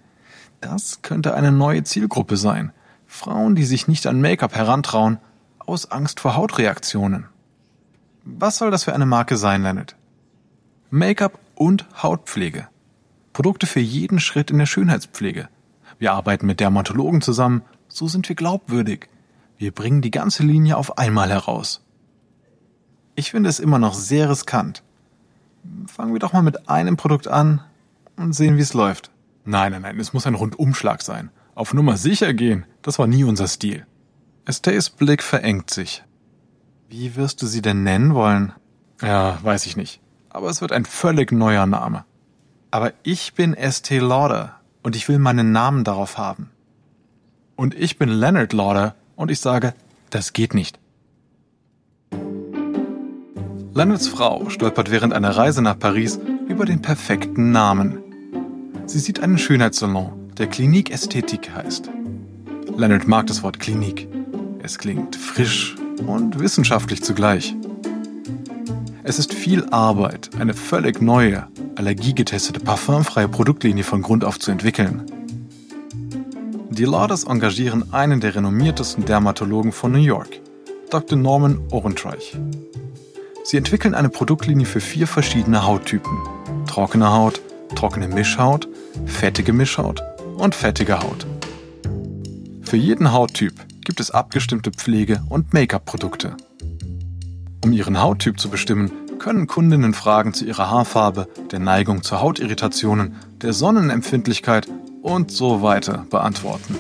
Das 0.61 1.01
könnte 1.01 1.35
eine 1.35 1.51
neue 1.51 1.83
Zielgruppe 1.83 2.37
sein. 2.37 2.71
Frauen, 3.05 3.55
die 3.55 3.65
sich 3.65 3.87
nicht 3.87 4.07
an 4.07 4.19
Make-up 4.21 4.55
herantrauen, 4.55 5.19
aus 5.59 5.91
Angst 5.91 6.19
vor 6.19 6.35
Hautreaktionen. 6.35 7.27
Was 8.23 8.57
soll 8.57 8.71
das 8.71 8.83
für 8.83 8.93
eine 8.93 9.05
Marke 9.05 9.37
sein, 9.37 9.61
Leonard? 9.61 9.95
Make-up 10.89 11.39
und 11.53 11.85
Hautpflege. 12.01 12.67
Produkte 13.35 13.67
für 13.67 13.81
jeden 13.81 14.21
Schritt 14.21 14.49
in 14.49 14.59
der 14.59 14.65
Schönheitspflege. 14.65 15.49
Wir 15.99 16.13
arbeiten 16.13 16.45
mit 16.45 16.61
Dermatologen 16.61 17.19
zusammen, 17.19 17.63
so 17.89 18.07
sind 18.07 18.29
wir 18.29 18.35
glaubwürdig. 18.37 19.09
Wir 19.57 19.73
bringen 19.73 20.01
die 20.01 20.09
ganze 20.09 20.43
Linie 20.43 20.77
auf 20.77 20.97
einmal 20.97 21.29
heraus. 21.29 21.83
Ich 23.13 23.31
finde 23.31 23.49
es 23.49 23.59
immer 23.59 23.77
noch 23.77 23.93
sehr 23.93 24.29
riskant. 24.29 24.83
Fangen 25.85 26.13
wir 26.13 26.19
doch 26.21 26.31
mal 26.31 26.43
mit 26.43 26.69
einem 26.69 26.95
Produkt 26.95 27.27
an 27.27 27.61
und 28.15 28.31
sehen, 28.31 28.55
wie 28.55 28.61
es 28.61 28.73
läuft. 28.73 29.11
Nein, 29.43 29.73
nein, 29.73 29.81
nein, 29.81 29.99
es 29.99 30.13
muss 30.13 30.25
ein 30.25 30.35
Rundumschlag 30.35 31.01
sein. 31.01 31.29
Auf 31.55 31.73
Nummer 31.73 31.97
sicher 31.97 32.33
gehen, 32.33 32.65
das 32.83 32.99
war 32.99 33.07
nie 33.07 33.25
unser 33.25 33.49
Stil. 33.49 33.85
Estays 34.45 34.89
Blick 34.89 35.21
verengt 35.21 35.71
sich. 35.71 36.05
Wie 36.87 37.17
wirst 37.17 37.41
du 37.41 37.47
sie 37.47 37.61
denn 37.61 37.83
nennen 37.83 38.15
wollen? 38.15 38.53
Ja, 39.01 39.39
weiß 39.43 39.65
ich 39.65 39.75
nicht. 39.75 39.99
Aber 40.29 40.49
es 40.49 40.61
wird 40.61 40.71
ein 40.71 40.85
völlig 40.85 41.33
neuer 41.33 41.65
Name. 41.65 42.05
Aber 42.75 42.91
ich 43.03 43.35
bin 43.35 43.53
Estee 43.53 43.99
Lauder 43.99 44.59
und 44.83 44.97
ich 44.97 45.07
will 45.07 45.17
meinen 45.17 45.53
Namen 45.53 45.85
darauf 45.85 46.17
haben. 46.17 46.49
Und 47.55 47.73
ich 47.73 47.97
bin 47.97 48.09
Leonard 48.09 48.51
Lauder 48.51 48.95
und 49.15 49.31
ich 49.31 49.39
sage, 49.39 49.73
das 50.09 50.33
geht 50.33 50.53
nicht. 50.53 50.77
Leonards 53.73 54.09
Frau 54.09 54.49
stolpert 54.49 54.91
während 54.91 55.13
einer 55.13 55.37
Reise 55.37 55.61
nach 55.61 55.79
Paris 55.79 56.19
über 56.49 56.65
den 56.65 56.81
perfekten 56.81 57.53
Namen. 57.53 57.99
Sie 58.87 58.99
sieht 58.99 59.21
einen 59.21 59.37
Schönheitssalon, 59.37 60.33
der 60.37 60.47
Clinique 60.47 60.91
Ästhetik 60.91 61.51
heißt. 61.55 61.89
Leonard 62.75 63.07
mag 63.07 63.27
das 63.27 63.41
Wort 63.41 63.61
Klinik. 63.61 64.09
Es 64.61 64.77
klingt 64.77 65.15
frisch 65.15 65.77
und 66.05 66.39
wissenschaftlich 66.39 67.01
zugleich. 67.01 67.55
Es 69.03 69.17
ist 69.17 69.33
viel 69.33 69.63
Arbeit, 69.69 70.31
eine 70.37 70.53
völlig 70.53 71.01
neue, 71.01 71.47
allergiegetestete, 71.75 72.59
parfümfreie 72.59 73.27
Produktlinie 73.27 73.83
von 73.83 74.01
Grund 74.01 74.23
auf 74.23 74.39
zu 74.39 74.51
entwickeln. 74.51 75.05
Die 76.69 76.85
Lauders 76.85 77.23
engagieren 77.23 77.93
einen 77.93 78.19
der 78.19 78.35
renommiertesten 78.35 79.05
Dermatologen 79.05 79.71
von 79.71 79.91
New 79.91 79.99
York, 79.99 80.41
Dr. 80.89 81.17
Norman 81.17 81.59
Orentreich. 81.71 82.37
Sie 83.43 83.57
entwickeln 83.57 83.93
eine 83.93 84.09
Produktlinie 84.09 84.65
für 84.65 84.81
vier 84.81 85.07
verschiedene 85.07 85.65
Hauttypen. 85.65 86.17
Trockene 86.67 87.11
Haut, 87.11 87.41
trockene 87.75 88.07
Mischhaut, 88.07 88.67
fettige 89.05 89.53
Mischhaut 89.53 90.03
und 90.37 90.55
fettige 90.55 90.99
Haut. 90.99 91.25
Für 92.63 92.77
jeden 92.77 93.13
Hauttyp 93.13 93.53
gibt 93.85 93.99
es 93.99 94.11
abgestimmte 94.11 94.71
Pflege- 94.71 95.21
und 95.29 95.53
Make-up-Produkte. 95.53 96.35
Um 97.63 97.71
ihren 97.71 98.01
Hauttyp 98.01 98.39
zu 98.39 98.49
bestimmen, 98.49 98.91
können 99.19 99.47
Kundinnen 99.47 99.93
Fragen 99.93 100.33
zu 100.33 100.45
ihrer 100.45 100.69
Haarfarbe, 100.69 101.27
der 101.51 101.59
Neigung 101.59 102.03
zu 102.03 102.19
Hautirritationen, 102.21 103.15
der 103.41 103.53
Sonnenempfindlichkeit 103.53 104.67
und 105.01 105.31
so 105.31 105.61
weiter 105.61 106.05
beantworten. 106.09 106.75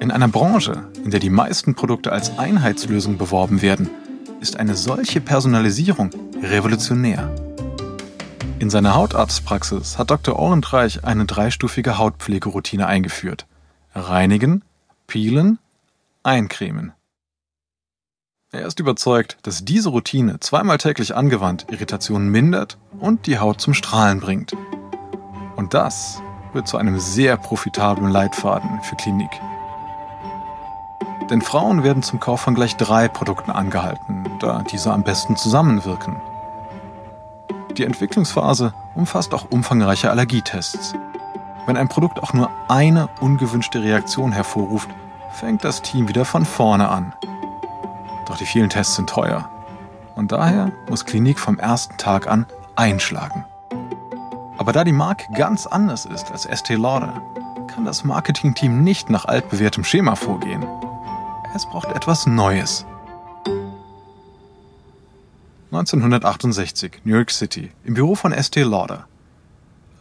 In 0.00 0.10
einer 0.10 0.28
Branche, 0.28 0.88
in 1.04 1.10
der 1.10 1.20
die 1.20 1.30
meisten 1.30 1.74
Produkte 1.74 2.12
als 2.12 2.38
Einheitslösung 2.38 3.16
beworben 3.16 3.62
werden, 3.62 3.88
ist 4.40 4.58
eine 4.58 4.74
solche 4.74 5.20
Personalisierung 5.20 6.10
revolutionär. 6.42 7.34
In 8.58 8.70
seiner 8.70 8.94
Hautarztpraxis 8.94 9.98
hat 9.98 10.10
Dr. 10.10 10.38
Ohrendreich 10.38 11.04
eine 11.04 11.24
dreistufige 11.24 11.98
Hautpflegeroutine 11.98 12.86
eingeführt. 12.86 13.46
Reinigen, 13.94 14.62
peelen, 15.06 15.58
eincremen. 16.22 16.92
Er 18.54 18.66
ist 18.66 18.78
überzeugt, 18.78 19.36
dass 19.42 19.64
diese 19.64 19.88
Routine 19.88 20.38
zweimal 20.38 20.78
täglich 20.78 21.16
angewandt 21.16 21.66
Irritationen 21.72 22.28
mindert 22.28 22.78
und 23.00 23.26
die 23.26 23.40
Haut 23.40 23.60
zum 23.60 23.74
Strahlen 23.74 24.20
bringt. 24.20 24.56
Und 25.56 25.74
das 25.74 26.22
wird 26.52 26.68
zu 26.68 26.76
einem 26.76 27.00
sehr 27.00 27.36
profitablen 27.36 28.12
Leitfaden 28.12 28.80
für 28.82 28.94
Klinik. 28.94 29.30
Denn 31.30 31.42
Frauen 31.42 31.82
werden 31.82 32.04
zum 32.04 32.20
Kauf 32.20 32.42
von 32.42 32.54
gleich 32.54 32.76
drei 32.76 33.08
Produkten 33.08 33.50
angehalten, 33.50 34.24
da 34.38 34.62
diese 34.70 34.92
am 34.92 35.02
besten 35.02 35.34
zusammenwirken. 35.34 36.14
Die 37.76 37.82
Entwicklungsphase 37.82 38.72
umfasst 38.94 39.34
auch 39.34 39.50
umfangreiche 39.50 40.10
Allergietests. 40.10 40.94
Wenn 41.66 41.76
ein 41.76 41.88
Produkt 41.88 42.22
auch 42.22 42.32
nur 42.32 42.50
eine 42.68 43.08
ungewünschte 43.20 43.82
Reaktion 43.82 44.30
hervorruft, 44.30 44.90
fängt 45.32 45.64
das 45.64 45.82
Team 45.82 46.06
wieder 46.06 46.24
von 46.24 46.44
vorne 46.44 46.88
an. 46.88 47.12
Doch 48.26 48.36
die 48.36 48.46
vielen 48.46 48.70
Tests 48.70 48.96
sind 48.96 49.10
teuer. 49.10 49.48
Und 50.14 50.32
daher 50.32 50.72
muss 50.88 51.04
Klinik 51.04 51.38
vom 51.38 51.58
ersten 51.58 51.96
Tag 51.96 52.26
an 52.26 52.46
einschlagen. 52.76 53.44
Aber 54.56 54.72
da 54.72 54.84
die 54.84 54.92
Marke 54.92 55.26
ganz 55.34 55.66
anders 55.66 56.06
ist 56.06 56.30
als 56.30 56.46
Estee 56.46 56.76
Lauder, 56.76 57.20
kann 57.74 57.84
das 57.84 58.04
Marketingteam 58.04 58.82
nicht 58.82 59.10
nach 59.10 59.24
altbewährtem 59.24 59.84
Schema 59.84 60.14
vorgehen. 60.14 60.64
Es 61.54 61.66
braucht 61.66 61.88
etwas 61.88 62.26
Neues. 62.26 62.86
1968, 65.72 67.00
New 67.02 67.16
York 67.16 67.32
City, 67.32 67.72
im 67.82 67.94
Büro 67.94 68.14
von 68.14 68.32
Estee 68.32 68.62
Lauder. 68.62 69.06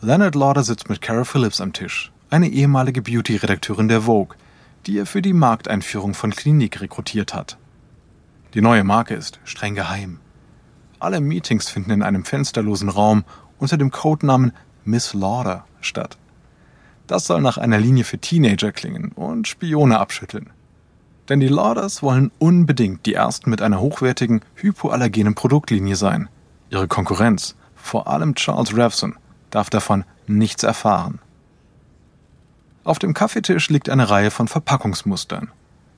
Leonard 0.01 0.35
Lauder 0.35 0.63
sitzt 0.63 0.87
mit 0.89 1.01
Cara 1.01 1.23
Phillips 1.23 1.61
am 1.61 1.73
Tisch, 1.73 2.11
eine 2.29 2.47
ehemalige 2.49 3.01
Beauty-Redakteurin 3.01 3.87
der 3.87 4.01
Vogue, 4.01 4.37
die 4.85 4.99
er 4.99 5.07
für 5.07 5.23
die 5.23 5.33
Markteinführung 5.33 6.13
von 6.13 6.31
Klinik 6.31 6.79
rekrutiert 6.81 7.33
hat. 7.33 7.57
Die 8.53 8.61
neue 8.61 8.83
Marke 8.83 9.15
ist 9.15 9.39
streng 9.45 9.73
geheim. 9.73 10.19
Alle 10.99 11.21
Meetings 11.21 11.69
finden 11.69 11.91
in 11.91 12.03
einem 12.03 12.23
fensterlosen 12.23 12.89
Raum 12.89 13.23
unter 13.57 13.77
dem 13.77 13.89
Codenamen 13.89 14.53
Miss 14.85 15.13
Lauder 15.13 15.65
statt. 15.81 16.17
Das 17.07 17.25
soll 17.25 17.41
nach 17.41 17.57
einer 17.57 17.79
Linie 17.79 18.03
für 18.03 18.19
Teenager 18.19 18.71
klingen 18.71 19.11
und 19.11 19.47
Spione 19.47 19.99
abschütteln. 19.99 20.51
Denn 21.29 21.39
die 21.39 21.47
Lauders 21.47 22.03
wollen 22.03 22.31
unbedingt 22.37 23.05
die 23.05 23.13
ersten 23.13 23.49
mit 23.49 23.61
einer 23.61 23.79
hochwertigen, 23.79 24.41
hypoallergenen 24.55 25.35
Produktlinie 25.35 25.95
sein. 25.95 26.29
Ihre 26.69 26.87
Konkurrenz, 26.87 27.55
vor 27.75 28.07
allem 28.07 28.35
Charles 28.35 28.75
Revson, 28.75 29.15
darf 29.49 29.69
davon 29.69 30.03
nichts 30.27 30.63
erfahren. 30.63 31.19
Auf 32.83 32.99
dem 32.99 33.13
Kaffeetisch 33.13 33.69
liegt 33.69 33.89
eine 33.89 34.09
Reihe 34.09 34.31
von 34.31 34.47
Verpackungsmustern. 34.47 35.49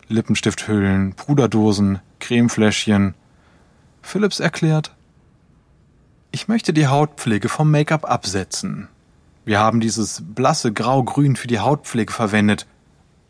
Lippenstifthüllen, 0.08 1.14
Puderdosen, 1.14 2.00
Cremefläschchen. 2.20 3.16
Philips 4.02 4.40
erklärt, 4.40 4.96
ich 6.32 6.48
möchte 6.48 6.74
die 6.74 6.88
Hautpflege 6.88 7.50
vom 7.50 7.72
Make-up 7.72 8.10
absetzen. 8.10 8.90
Wir 9.46 9.60
haben 9.60 9.80
dieses 9.80 10.24
blasse 10.26 10.74
Grau-Grün 10.74 11.36
für 11.36 11.48
die 11.48 11.60
Hautpflege 11.60 12.12
verwendet 12.12 12.68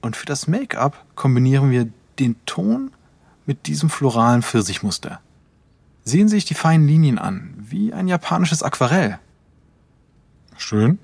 und 0.01 0.15
für 0.15 0.25
das 0.25 0.47
Make-up 0.47 1.05
kombinieren 1.15 1.71
wir 1.71 1.87
den 2.19 2.35
Ton 2.45 2.91
mit 3.45 3.67
diesem 3.67 3.89
floralen 3.89 4.41
Pfirsichmuster. 4.41 5.19
Sehen 6.03 6.27
Sie 6.27 6.35
sich 6.35 6.45
die 6.45 6.53
feinen 6.53 6.87
Linien 6.87 7.19
an, 7.19 7.53
wie 7.57 7.93
ein 7.93 8.07
japanisches 8.07 8.63
Aquarell. 8.63 9.19
Schön, 10.57 10.99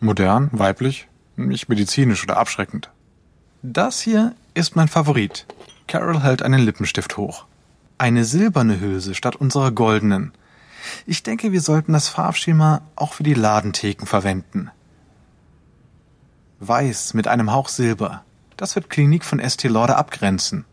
modern, 0.00 0.50
weiblich, 0.52 1.08
nicht 1.36 1.68
medizinisch 1.68 2.22
oder 2.22 2.36
abschreckend. 2.36 2.90
Das 3.62 4.00
hier 4.00 4.34
ist 4.54 4.76
mein 4.76 4.88
Favorit. 4.88 5.46
Carol 5.86 6.22
hält 6.22 6.42
einen 6.42 6.60
Lippenstift 6.60 7.16
hoch. 7.16 7.46
Eine 7.98 8.24
silberne 8.24 8.80
Hülse 8.80 9.14
statt 9.14 9.36
unserer 9.36 9.70
goldenen. 9.70 10.32
Ich 11.06 11.22
denke, 11.22 11.52
wir 11.52 11.60
sollten 11.60 11.92
das 11.92 12.08
Farbschema 12.08 12.82
auch 12.96 13.12
für 13.12 13.22
die 13.22 13.34
Ladentheken 13.34 14.06
verwenden. 14.06 14.70
Weiß 16.60 17.14
mit 17.14 17.28
einem 17.28 17.52
Hauch 17.52 17.68
Silber. 17.68 18.24
Das 18.56 18.74
wird 18.74 18.90
Klinik 18.90 19.24
von 19.24 19.38
Estee 19.38 19.68
Lauder 19.68 19.96
abgrenzen. 19.96 20.64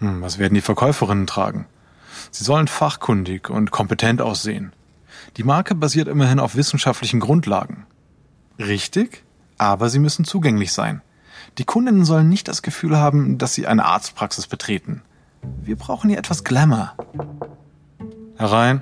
Hm, 0.00 0.22
was 0.22 0.38
werden 0.38 0.54
die 0.54 0.60
Verkäuferinnen 0.60 1.26
tragen? 1.26 1.66
Sie 2.30 2.44
sollen 2.44 2.68
fachkundig 2.68 3.50
und 3.50 3.70
kompetent 3.70 4.20
aussehen. 4.20 4.72
Die 5.36 5.44
Marke 5.44 5.74
basiert 5.74 6.08
immerhin 6.08 6.40
auf 6.40 6.56
wissenschaftlichen 6.56 7.20
Grundlagen. 7.20 7.86
Richtig, 8.58 9.24
aber 9.56 9.88
sie 9.88 9.98
müssen 9.98 10.24
zugänglich 10.24 10.72
sein. 10.72 11.02
Die 11.58 11.64
Kundinnen 11.64 12.04
sollen 12.04 12.28
nicht 12.28 12.46
das 12.46 12.62
Gefühl 12.62 12.96
haben, 12.96 13.36
dass 13.36 13.52
sie 13.52 13.66
eine 13.66 13.84
Arztpraxis 13.84 14.46
betreten. 14.46 15.02
Wir 15.60 15.74
brauchen 15.74 16.08
hier 16.08 16.18
etwas 16.18 16.44
Glamour. 16.44 16.92
Herein. 18.36 18.80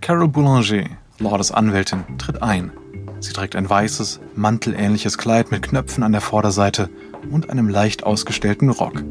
Carol 0.00 0.26
Boulanger, 0.26 0.88
Lordes 1.20 1.52
Anwältin, 1.52 2.18
tritt 2.18 2.42
ein. 2.42 2.72
Sie 3.20 3.32
trägt 3.32 3.54
ein 3.54 3.70
weißes, 3.70 4.18
mantelähnliches 4.34 5.16
Kleid 5.16 5.52
mit 5.52 5.62
Knöpfen 5.62 6.02
an 6.02 6.10
der 6.10 6.20
Vorderseite 6.20 6.90
und 7.30 7.50
einem 7.50 7.68
leicht 7.68 8.02
ausgestellten 8.02 8.70
Rock. 8.70 9.04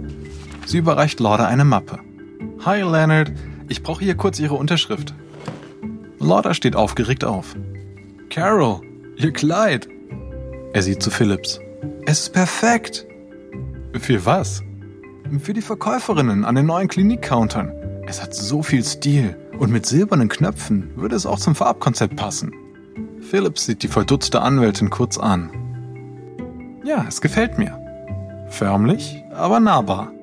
Sie 0.65 0.79
überreicht 0.79 1.21
Lauder 1.21 1.47
eine 1.47 1.63
Mappe. 1.63 1.99
Hi 2.65 2.81
Leonard, 2.81 3.31
ich 3.69 3.83
brauche 3.83 4.03
hier 4.03 4.15
kurz 4.15 4.37
Ihre 4.39 4.55
Unterschrift. 4.55 5.13
Lauder 6.19 6.53
steht 6.53 6.75
aufgeregt 6.75 7.23
auf. 7.23 7.55
Carol, 8.29 8.81
Ihr 9.15 9.31
Kleid. 9.31 9.87
Er 10.73 10.81
sieht 10.81 11.01
zu 11.01 11.09
Phillips. 11.09 11.61
Es 12.09 12.19
ist 12.19 12.29
perfekt. 12.29 13.05
Für 13.99 14.25
was? 14.25 14.63
Für 15.41 15.53
die 15.53 15.61
Verkäuferinnen 15.61 16.45
an 16.45 16.55
den 16.55 16.65
neuen 16.65 16.87
Klinik-Countern. 16.87 17.73
Es 18.07 18.21
hat 18.21 18.33
so 18.33 18.63
viel 18.63 18.81
Stil 18.85 19.35
und 19.59 19.73
mit 19.73 19.85
silbernen 19.85 20.29
Knöpfen 20.29 20.95
würde 20.95 21.17
es 21.17 21.25
auch 21.25 21.37
zum 21.37 21.53
Farbkonzept 21.53 22.15
passen. 22.15 22.53
Phillips 23.19 23.65
sieht 23.65 23.83
die 23.83 23.89
verdutzte 23.89 24.41
Anwältin 24.41 24.89
kurz 24.89 25.17
an. 25.17 25.51
Ja, 26.85 27.03
es 27.09 27.19
gefällt 27.19 27.57
mir. 27.57 27.77
Förmlich, 28.47 29.21
aber 29.33 29.59
nahbar. 29.59 30.13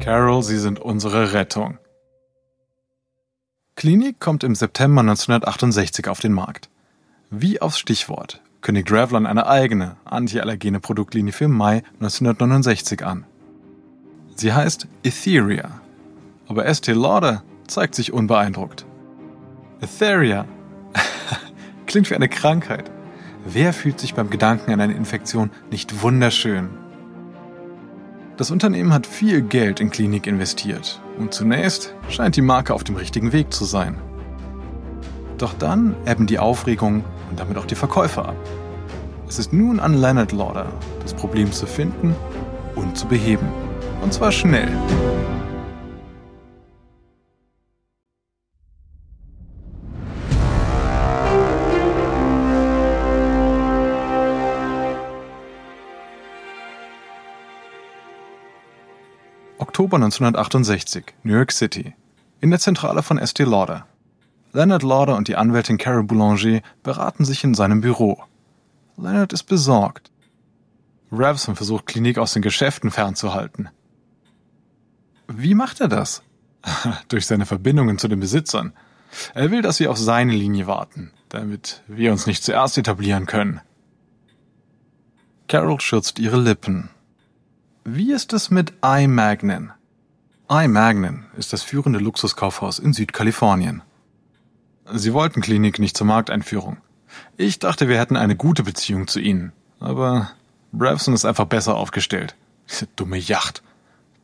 Carol, 0.00 0.42
Sie 0.42 0.58
sind 0.58 0.80
unsere 0.80 1.32
Rettung. 1.32 1.78
Klinik 3.76 4.18
kommt 4.18 4.42
im 4.42 4.56
September 4.56 5.02
1968 5.02 6.08
auf 6.08 6.18
den 6.18 6.32
Markt. 6.32 6.70
Wie 7.30 7.62
aufs 7.62 7.78
Stichwort 7.78 8.42
kündigt 8.60 8.92
Revlon 8.92 9.26
eine 9.26 9.46
eigene 9.46 9.96
antiallergene 10.04 10.80
Produktlinie 10.80 11.32
für 11.32 11.48
Mai 11.48 11.82
1969 12.00 13.04
an. 13.04 13.24
Sie 14.34 14.52
heißt 14.52 14.88
Etheria, 15.02 15.80
aber 16.48 16.66
Estee 16.66 16.92
Lauder 16.92 17.42
zeigt 17.66 17.94
sich 17.94 18.12
unbeeindruckt. 18.12 18.86
Etheria 19.80 20.46
klingt 21.86 22.10
wie 22.10 22.14
eine 22.14 22.28
Krankheit. 22.28 22.90
Wer 23.44 23.72
fühlt 23.72 24.00
sich 24.00 24.14
beim 24.14 24.30
Gedanken 24.30 24.72
an 24.72 24.80
eine 24.80 24.94
Infektion 24.94 25.50
nicht 25.70 26.02
wunderschön? 26.02 26.68
Das 28.36 28.50
Unternehmen 28.50 28.92
hat 28.92 29.06
viel 29.06 29.42
Geld 29.42 29.80
in 29.80 29.90
Klinik 29.90 30.26
investiert 30.26 31.00
und 31.18 31.34
zunächst 31.34 31.94
scheint 32.08 32.36
die 32.36 32.42
Marke 32.42 32.74
auf 32.74 32.84
dem 32.84 32.96
richtigen 32.96 33.32
Weg 33.32 33.52
zu 33.52 33.64
sein. 33.64 33.98
Doch 35.36 35.52
dann 35.54 35.94
ebben 36.06 36.26
die 36.26 36.38
Aufregung 36.38 37.04
und 37.30 37.38
damit 37.38 37.56
auch 37.56 37.66
die 37.66 37.74
Verkäufer 37.74 38.28
ab. 38.28 38.36
Es 39.28 39.38
ist 39.38 39.52
nun 39.52 39.78
an 39.78 39.94
Leonard 39.94 40.32
Lauder, 40.32 40.66
das 41.02 41.14
Problem 41.14 41.52
zu 41.52 41.66
finden 41.66 42.16
und 42.74 42.98
zu 42.98 43.06
beheben. 43.06 43.48
Und 44.02 44.12
zwar 44.12 44.32
schnell. 44.32 44.68
Oktober 59.58 59.96
1968, 59.96 61.14
New 61.22 61.34
York 61.34 61.52
City. 61.52 61.94
In 62.40 62.50
der 62.50 62.58
Zentrale 62.58 63.02
von 63.02 63.18
Estee 63.18 63.44
Lauder. 63.44 63.86
Leonard 64.52 64.82
Lauder 64.82 65.16
und 65.16 65.28
die 65.28 65.36
Anwältin 65.36 65.78
Carol 65.78 66.04
Boulanger 66.04 66.60
beraten 66.82 67.24
sich 67.24 67.44
in 67.44 67.54
seinem 67.54 67.80
Büro. 67.80 68.22
Leonard 68.96 69.32
ist 69.32 69.44
besorgt. 69.44 70.10
Ravson 71.12 71.56
versucht 71.56 71.86
Klinik 71.86 72.18
aus 72.18 72.32
den 72.32 72.42
Geschäften 72.42 72.90
fernzuhalten. 72.90 73.68
Wie 75.28 75.54
macht 75.54 75.80
er 75.80 75.88
das? 75.88 76.22
Durch 77.08 77.26
seine 77.26 77.46
Verbindungen 77.46 77.98
zu 77.98 78.08
den 78.08 78.20
Besitzern. 78.20 78.72
Er 79.34 79.50
will, 79.50 79.62
dass 79.62 79.80
wir 79.80 79.90
auf 79.90 79.98
seine 79.98 80.32
Linie 80.32 80.66
warten, 80.66 81.12
damit 81.28 81.82
wir 81.88 82.12
uns 82.12 82.26
nicht 82.26 82.44
zuerst 82.44 82.78
etablieren 82.78 83.26
können. 83.26 83.60
Carol 85.48 85.80
schürzt 85.80 86.18
ihre 86.18 86.40
Lippen. 86.40 86.90
Wie 87.84 88.12
ist 88.12 88.32
es 88.32 88.50
mit 88.50 88.72
iMagnin? 88.84 89.72
iMagnin 90.48 91.24
ist 91.36 91.52
das 91.52 91.62
führende 91.62 91.98
Luxuskaufhaus 91.98 92.78
in 92.78 92.92
Südkalifornien. 92.92 93.82
Sie 94.92 95.12
wollten 95.12 95.40
Klinik 95.40 95.78
nicht 95.78 95.96
zur 95.96 96.06
Markteinführung. 96.06 96.78
Ich 97.36 97.58
dachte, 97.58 97.88
wir 97.88 97.98
hätten 97.98 98.16
eine 98.16 98.36
gute 98.36 98.62
Beziehung 98.62 99.06
zu 99.06 99.20
ihnen. 99.20 99.52
Aber 99.78 100.30
Bravson 100.72 101.14
ist 101.14 101.24
einfach 101.24 101.46
besser 101.46 101.76
aufgestellt. 101.76 102.36
Diese 102.68 102.86
dumme 102.96 103.18
Yacht. 103.18 103.62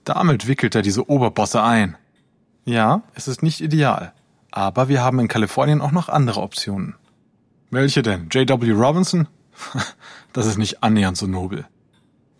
Damit 0.04 0.46
wickelt 0.46 0.74
er 0.74 0.82
diese 0.82 1.08
Oberbosse 1.08 1.62
ein. 1.62 1.96
Ja, 2.64 3.02
es 3.14 3.28
ist 3.28 3.42
nicht 3.42 3.60
ideal. 3.60 4.12
Aber 4.50 4.88
wir 4.88 5.02
haben 5.02 5.18
in 5.18 5.28
Kalifornien 5.28 5.80
auch 5.80 5.92
noch 5.92 6.08
andere 6.08 6.40
Optionen. 6.40 6.94
Welche 7.70 8.02
denn? 8.02 8.28
J.W. 8.30 8.70
Robinson? 8.72 9.28
Das 10.32 10.44
ist 10.44 10.58
nicht 10.58 10.82
annähernd 10.82 11.16
so 11.16 11.26
nobel. 11.26 11.64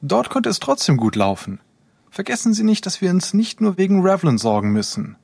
Dort 0.02 0.28
konnte 0.28 0.50
es 0.50 0.60
trotzdem 0.60 0.98
gut 0.98 1.16
laufen. 1.16 1.60
Vergessen 2.10 2.52
Sie 2.52 2.62
nicht, 2.62 2.84
dass 2.84 3.00
wir 3.00 3.10
uns 3.10 3.32
nicht 3.32 3.62
nur 3.62 3.78
wegen 3.78 4.06
Revlon 4.06 4.36
sorgen 4.36 4.70
müssen. 4.70 5.16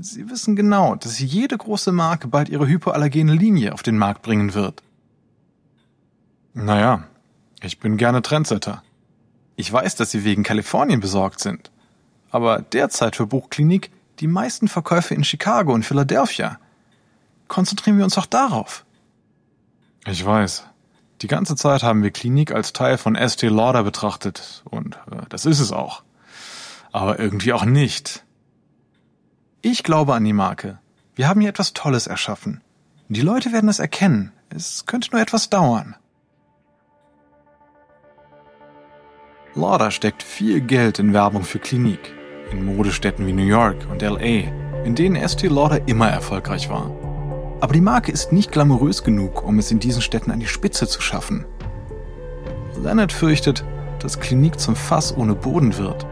Sie 0.00 0.30
wissen 0.30 0.54
genau, 0.54 0.94
dass 0.94 1.18
jede 1.18 1.58
große 1.58 1.90
Marke 1.90 2.28
bald 2.28 2.48
ihre 2.48 2.68
hypoallergene 2.68 3.34
Linie 3.34 3.74
auf 3.74 3.82
den 3.82 3.98
Markt 3.98 4.22
bringen 4.22 4.54
wird. 4.54 4.82
Naja, 6.54 7.04
ich 7.62 7.80
bin 7.80 7.96
gerne 7.96 8.22
Trendsetter. 8.22 8.84
Ich 9.56 9.72
weiß, 9.72 9.96
dass 9.96 10.12
Sie 10.12 10.22
wegen 10.22 10.44
Kalifornien 10.44 11.00
besorgt 11.00 11.40
sind. 11.40 11.72
Aber 12.30 12.60
derzeit 12.60 13.16
verbucht 13.16 13.50
Klinik 13.50 13.90
die 14.20 14.28
meisten 14.28 14.68
Verkäufe 14.68 15.14
in 15.14 15.24
Chicago 15.24 15.72
und 15.72 15.84
Philadelphia. 15.84 16.60
Konzentrieren 17.48 17.98
wir 17.98 18.04
uns 18.04 18.14
doch 18.14 18.26
darauf. 18.26 18.84
Ich 20.06 20.24
weiß. 20.24 20.64
Die 21.22 21.26
ganze 21.26 21.56
Zeit 21.56 21.82
haben 21.82 22.04
wir 22.04 22.12
Klinik 22.12 22.52
als 22.52 22.72
Teil 22.72 22.98
von 22.98 23.16
Estee 23.16 23.48
Lauder 23.48 23.82
betrachtet. 23.82 24.62
Und 24.64 24.94
äh, 25.10 25.22
das 25.28 25.44
ist 25.44 25.58
es 25.58 25.72
auch. 25.72 26.04
Aber 26.92 27.18
irgendwie 27.18 27.52
auch 27.52 27.64
nicht. 27.64 28.24
Ich 29.60 29.82
glaube 29.82 30.14
an 30.14 30.24
die 30.24 30.32
Marke. 30.32 30.78
Wir 31.16 31.28
haben 31.28 31.40
hier 31.40 31.50
etwas 31.50 31.72
Tolles 31.72 32.06
erschaffen. 32.06 32.60
Die 33.08 33.22
Leute 33.22 33.52
werden 33.52 33.68
es 33.68 33.80
erkennen. 33.80 34.30
Es 34.50 34.86
könnte 34.86 35.10
nur 35.10 35.20
etwas 35.20 35.50
dauern. 35.50 35.96
Lauder 39.56 39.90
steckt 39.90 40.22
viel 40.22 40.60
Geld 40.60 41.00
in 41.00 41.12
Werbung 41.12 41.42
für 41.42 41.58
Klinik. 41.58 42.14
In 42.52 42.66
Modestädten 42.66 43.26
wie 43.26 43.32
New 43.32 43.42
York 43.42 43.88
und 43.90 44.00
LA, 44.00 44.84
in 44.84 44.94
denen 44.94 45.16
Estee 45.16 45.48
Lauder 45.48 45.88
immer 45.88 46.08
erfolgreich 46.08 46.70
war. 46.70 46.92
Aber 47.60 47.72
die 47.72 47.80
Marke 47.80 48.12
ist 48.12 48.30
nicht 48.30 48.52
glamourös 48.52 49.02
genug, 49.02 49.42
um 49.42 49.58
es 49.58 49.72
in 49.72 49.80
diesen 49.80 50.02
Städten 50.02 50.30
an 50.30 50.38
die 50.38 50.46
Spitze 50.46 50.86
zu 50.86 51.00
schaffen. 51.00 51.44
Leonard 52.80 53.12
fürchtet, 53.12 53.64
dass 53.98 54.20
Klinik 54.20 54.60
zum 54.60 54.76
Fass 54.76 55.16
ohne 55.16 55.34
Boden 55.34 55.76
wird. 55.78 56.06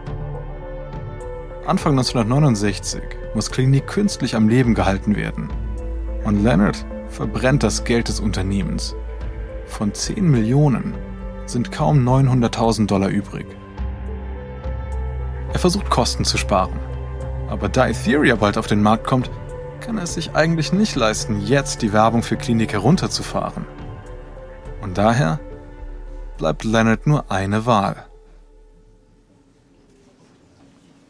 Anfang 1.65 1.93
1969 1.93 3.01
muss 3.37 3.51
Klinik 3.51 3.85
künstlich 3.85 4.35
am 4.35 4.49
Leben 4.49 4.73
gehalten 4.73 5.15
werden. 5.15 5.47
Und 6.23 6.43
Leonard 6.43 6.83
verbrennt 7.07 7.61
das 7.61 7.83
Geld 7.83 8.07
des 8.07 8.19
Unternehmens. 8.19 8.95
Von 9.67 9.93
10 9.93 10.27
Millionen 10.27 10.95
sind 11.45 11.71
kaum 11.71 11.99
900.000 11.99 12.87
Dollar 12.87 13.09
übrig. 13.09 13.45
Er 15.53 15.59
versucht 15.59 15.87
Kosten 15.91 16.25
zu 16.25 16.35
sparen. 16.39 16.79
Aber 17.47 17.69
da 17.69 17.87
Etheria 17.87 18.35
bald 18.37 18.57
auf 18.57 18.65
den 18.65 18.81
Markt 18.81 19.05
kommt, 19.05 19.29
kann 19.81 19.99
er 19.99 20.05
es 20.05 20.15
sich 20.15 20.33
eigentlich 20.33 20.73
nicht 20.73 20.95
leisten, 20.95 21.39
jetzt 21.39 21.83
die 21.83 21.93
Werbung 21.93 22.23
für 22.23 22.37
Klinik 22.37 22.73
herunterzufahren. 22.73 23.67
Und 24.81 24.97
daher 24.97 25.39
bleibt 26.39 26.63
Leonard 26.63 27.05
nur 27.05 27.31
eine 27.31 27.67
Wahl. 27.67 28.07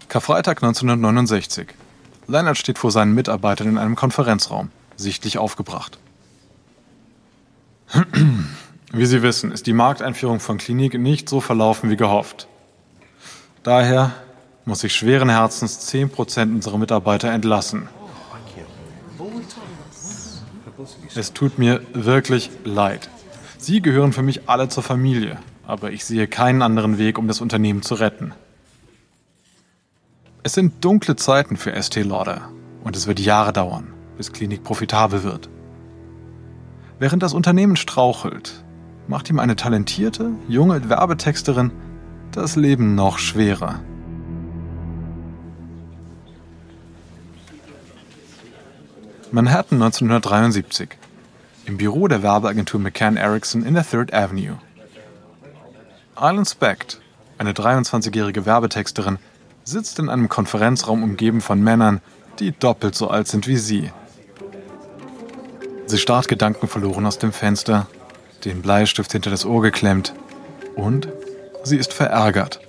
Karfreitag 0.09 0.61
1969. 0.61 1.86
Leonard 2.27 2.57
steht 2.57 2.77
vor 2.77 2.91
seinen 2.91 3.13
Mitarbeitern 3.13 3.69
in 3.69 3.77
einem 3.77 3.95
Konferenzraum, 3.95 4.69
sichtlich 4.97 5.37
aufgebracht. 5.37 5.97
Wie 8.91 9.05
Sie 9.05 9.21
wissen, 9.21 9.51
ist 9.51 9.65
die 9.65 9.73
Markteinführung 9.73 10.39
von 10.39 10.57
Klinik 10.57 10.99
nicht 10.99 11.29
so 11.29 11.39
verlaufen 11.39 11.89
wie 11.89 11.95
gehofft. 11.95 12.47
Daher 13.63 14.13
muss 14.65 14.83
ich 14.83 14.93
schweren 14.93 15.29
Herzens 15.29 15.89
10% 15.89 16.55
unserer 16.55 16.77
Mitarbeiter 16.77 17.31
entlassen. 17.31 17.87
Es 21.15 21.33
tut 21.33 21.57
mir 21.57 21.81
wirklich 21.93 22.49
leid. 22.63 23.09
Sie 23.57 23.81
gehören 23.81 24.13
für 24.13 24.21
mich 24.21 24.49
alle 24.49 24.69
zur 24.69 24.83
Familie, 24.83 25.39
aber 25.65 25.91
ich 25.91 26.05
sehe 26.05 26.27
keinen 26.27 26.61
anderen 26.61 26.97
Weg, 26.97 27.17
um 27.17 27.27
das 27.27 27.41
Unternehmen 27.41 27.81
zu 27.81 27.95
retten. 27.95 28.33
Es 30.47 30.53
sind 30.53 30.85
dunkle 30.85 31.17
Zeiten 31.17 31.57
für 31.57 31.73
Estee 31.73 32.03
Lauder 32.03 32.49
und 32.81 32.95
es 32.95 33.05
wird 33.05 33.19
Jahre 33.19 33.51
dauern, 33.51 33.93
bis 34.15 34.31
Klinik 34.31 34.63
profitabel 34.63 35.23
wird. 35.23 35.49
Während 36.99 37.21
das 37.21 37.33
Unternehmen 37.33 37.75
strauchelt, 37.75 38.63
macht 39.09 39.29
ihm 39.29 39.39
eine 39.39 39.57
talentierte, 39.57 40.31
junge 40.47 40.87
Werbetexterin 40.87 41.73
das 42.31 42.55
Leben 42.55 42.95
noch 42.95 43.19
schwerer. 43.19 43.81
Manhattan 49.33 49.81
1973. 49.83 50.91
Im 51.65 51.75
Büro 51.75 52.07
der 52.07 52.23
Werbeagentur 52.23 52.79
McCann 52.79 53.17
Erickson 53.17 53.65
in 53.65 53.73
der 53.73 53.85
Third 53.85 54.13
Avenue. 54.13 54.59
Island 56.17 56.47
Specht, 56.47 57.01
eine 57.37 57.51
23-jährige 57.51 58.45
Werbetexterin, 58.45 59.19
sitzt 59.67 59.99
in 59.99 60.07
einem 60.07 60.29
Konferenzraum 60.29 61.03
umgeben 61.03 61.41
von 61.41 61.61
Männern, 61.61 61.99
die 62.39 62.51
doppelt 62.51 62.95
so 62.95 63.09
alt 63.09 63.27
sind 63.27 63.47
wie 63.47 63.57
sie. 63.57 63.91
Sie 65.87 65.97
starrt 65.97 66.29
gedankenverloren 66.29 67.05
aus 67.05 67.17
dem 67.17 67.33
Fenster, 67.33 67.87
den 68.45 68.61
Bleistift 68.61 69.11
hinter 69.11 69.29
das 69.29 69.45
Ohr 69.45 69.61
geklemmt 69.61 70.13
und 70.75 71.09
sie 71.63 71.75
ist 71.75 71.91
verärgert. 71.91 72.61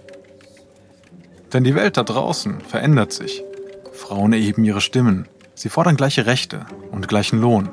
Denn 1.52 1.62
die 1.62 1.76
Welt 1.76 1.96
da 1.96 2.02
draußen 2.02 2.60
verändert 2.62 3.12
sich. 3.12 3.44
Frauen 3.92 4.32
erheben 4.32 4.64
ihre 4.64 4.80
Stimmen, 4.80 5.28
sie 5.54 5.68
fordern 5.68 5.96
gleiche 5.96 6.26
Rechte 6.26 6.66
und 6.90 7.06
gleichen 7.06 7.40
Lohn. 7.40 7.70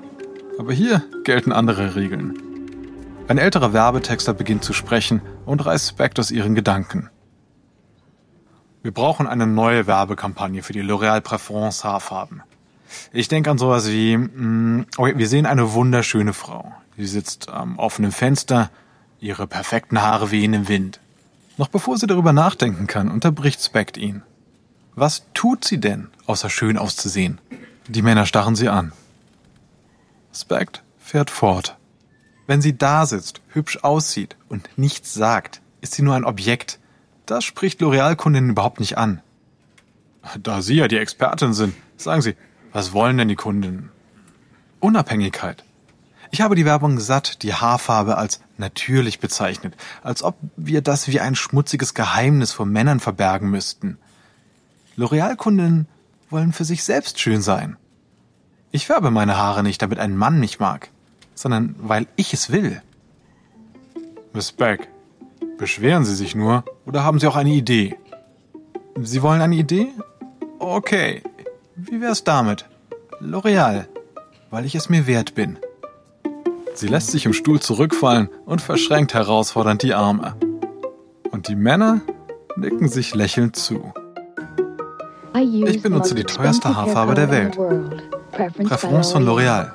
Aber 0.59 0.71
hier 0.71 1.03
gelten 1.23 1.51
andere 1.51 1.95
Regeln. 1.95 2.37
Ein 3.27 3.39
älterer 3.39 3.73
Werbetexter 3.73 4.35
beginnt 4.35 4.63
zu 4.63 4.73
sprechen 4.73 5.21
und 5.47 5.65
reißt 5.65 5.89
Specht 5.89 6.19
aus 6.19 6.29
ihren 6.29 6.53
Gedanken. 6.53 7.09
Wir 8.85 8.91
brauchen 8.91 9.25
eine 9.25 9.47
neue 9.47 9.87
Werbekampagne 9.87 10.61
für 10.61 10.71
die 10.71 10.83
L'Oréal 10.83 11.19
Préférence 11.19 11.83
Haarfarben. 11.83 12.43
Ich 13.11 13.27
denke 13.27 13.49
an 13.49 13.57
sowas 13.57 13.89
wie, 13.89 14.15
mm, 14.15 14.85
okay, 14.97 15.17
wir 15.17 15.27
sehen 15.27 15.47
eine 15.47 15.73
wunderschöne 15.73 16.33
Frau. 16.33 16.71
Sie 16.95 17.07
sitzt 17.07 17.49
am 17.49 17.79
offenen 17.79 18.11
Fenster, 18.11 18.69
ihre 19.19 19.47
perfekten 19.47 20.03
Haare 20.03 20.29
wehen 20.29 20.53
im 20.53 20.67
Wind. 20.67 20.99
Noch 21.57 21.69
bevor 21.69 21.97
sie 21.97 22.05
darüber 22.05 22.31
nachdenken 22.31 22.85
kann, 22.85 23.09
unterbricht 23.09 23.59
Specht 23.59 23.97
ihn. 23.97 24.21
Was 24.93 25.23
tut 25.33 25.65
sie 25.65 25.79
denn, 25.79 26.09
außer 26.27 26.51
schön 26.51 26.77
auszusehen? 26.77 27.41
Die 27.87 28.03
Männer 28.03 28.27
starren 28.27 28.55
sie 28.55 28.69
an. 28.69 28.93
Specht 30.31 30.83
fährt 30.99 31.31
fort. 31.31 31.75
Wenn 32.45 32.61
sie 32.61 32.77
da 32.77 33.07
sitzt, 33.07 33.41
hübsch 33.47 33.79
aussieht 33.81 34.37
und 34.47 34.69
nichts 34.77 35.15
sagt, 35.15 35.61
ist 35.81 35.95
sie 35.95 36.03
nur 36.03 36.13
ein 36.13 36.23
Objekt. 36.23 36.77
Das 37.25 37.43
spricht 37.43 37.81
L'Oreal-Kundinnen 37.81 38.51
überhaupt 38.51 38.79
nicht 38.79 38.97
an. 38.97 39.21
Da 40.39 40.61
Sie 40.61 40.75
ja 40.75 40.87
die 40.87 40.97
Expertin 40.97 41.53
sind, 41.53 41.75
sagen 41.97 42.21
Sie, 42.21 42.35
was 42.71 42.93
wollen 42.93 43.17
denn 43.17 43.27
die 43.27 43.35
Kundinnen? 43.35 43.91
Unabhängigkeit. 44.79 45.63
Ich 46.31 46.41
habe 46.41 46.55
die 46.55 46.65
Werbung 46.65 46.99
satt, 46.99 47.43
die 47.43 47.53
Haarfarbe 47.53 48.17
als 48.17 48.41
natürlich 48.57 49.19
bezeichnet, 49.19 49.75
als 50.03 50.23
ob 50.23 50.35
wir 50.57 50.81
das 50.81 51.07
wie 51.07 51.19
ein 51.19 51.35
schmutziges 51.35 51.93
Geheimnis 51.93 52.51
vor 52.51 52.65
Männern 52.65 52.99
verbergen 52.99 53.49
müssten. 53.49 53.97
L'Oreal-Kundinnen 54.97 55.87
wollen 56.29 56.53
für 56.53 56.65
sich 56.65 56.83
selbst 56.83 57.19
schön 57.19 57.41
sein. 57.41 57.77
Ich 58.71 58.87
färbe 58.87 59.11
meine 59.11 59.37
Haare 59.37 59.63
nicht, 59.63 59.81
damit 59.81 59.99
ein 59.99 60.17
Mann 60.17 60.39
mich 60.39 60.59
mag, 60.59 60.89
sondern 61.33 61.75
weil 61.77 62.07
ich 62.15 62.33
es 62.33 62.51
will. 62.51 62.81
Miss 64.33 64.51
beschweren 65.57 66.05
Sie 66.05 66.15
sich 66.15 66.35
nur 66.35 66.63
oder 66.85 67.03
haben 67.03 67.19
Sie 67.19 67.27
auch 67.27 67.35
eine 67.35 67.51
Idee? 67.51 67.95
Sie 69.01 69.21
wollen 69.21 69.41
eine 69.41 69.55
Idee? 69.55 69.87
Okay. 70.59 71.21
Wie 71.75 71.99
wär's 71.99 72.23
damit? 72.23 72.65
L'Oreal, 73.21 73.85
weil 74.49 74.65
ich 74.65 74.75
es 74.75 74.89
mir 74.89 75.07
wert 75.07 75.35
bin. 75.35 75.57
Sie 76.73 76.87
lässt 76.87 77.11
sich 77.11 77.25
im 77.25 77.33
Stuhl 77.33 77.59
zurückfallen 77.59 78.29
und 78.45 78.61
verschränkt 78.61 79.13
herausfordernd 79.13 79.83
die 79.83 79.93
Arme. 79.93 80.35
Und 81.31 81.47
die 81.47 81.55
Männer 81.55 82.01
nicken 82.55 82.87
sich 82.87 83.15
lächelnd 83.15 83.55
zu. 83.55 83.93
Ich 85.65 85.81
benutze 85.81 86.15
die 86.15 86.23
teuerste 86.23 86.75
Haarfarbe 86.75 87.13
der 87.13 87.29
Welt. 87.29 87.57
Präference 88.31 89.11
von 89.11 89.25
L'Oreal. 89.25 89.71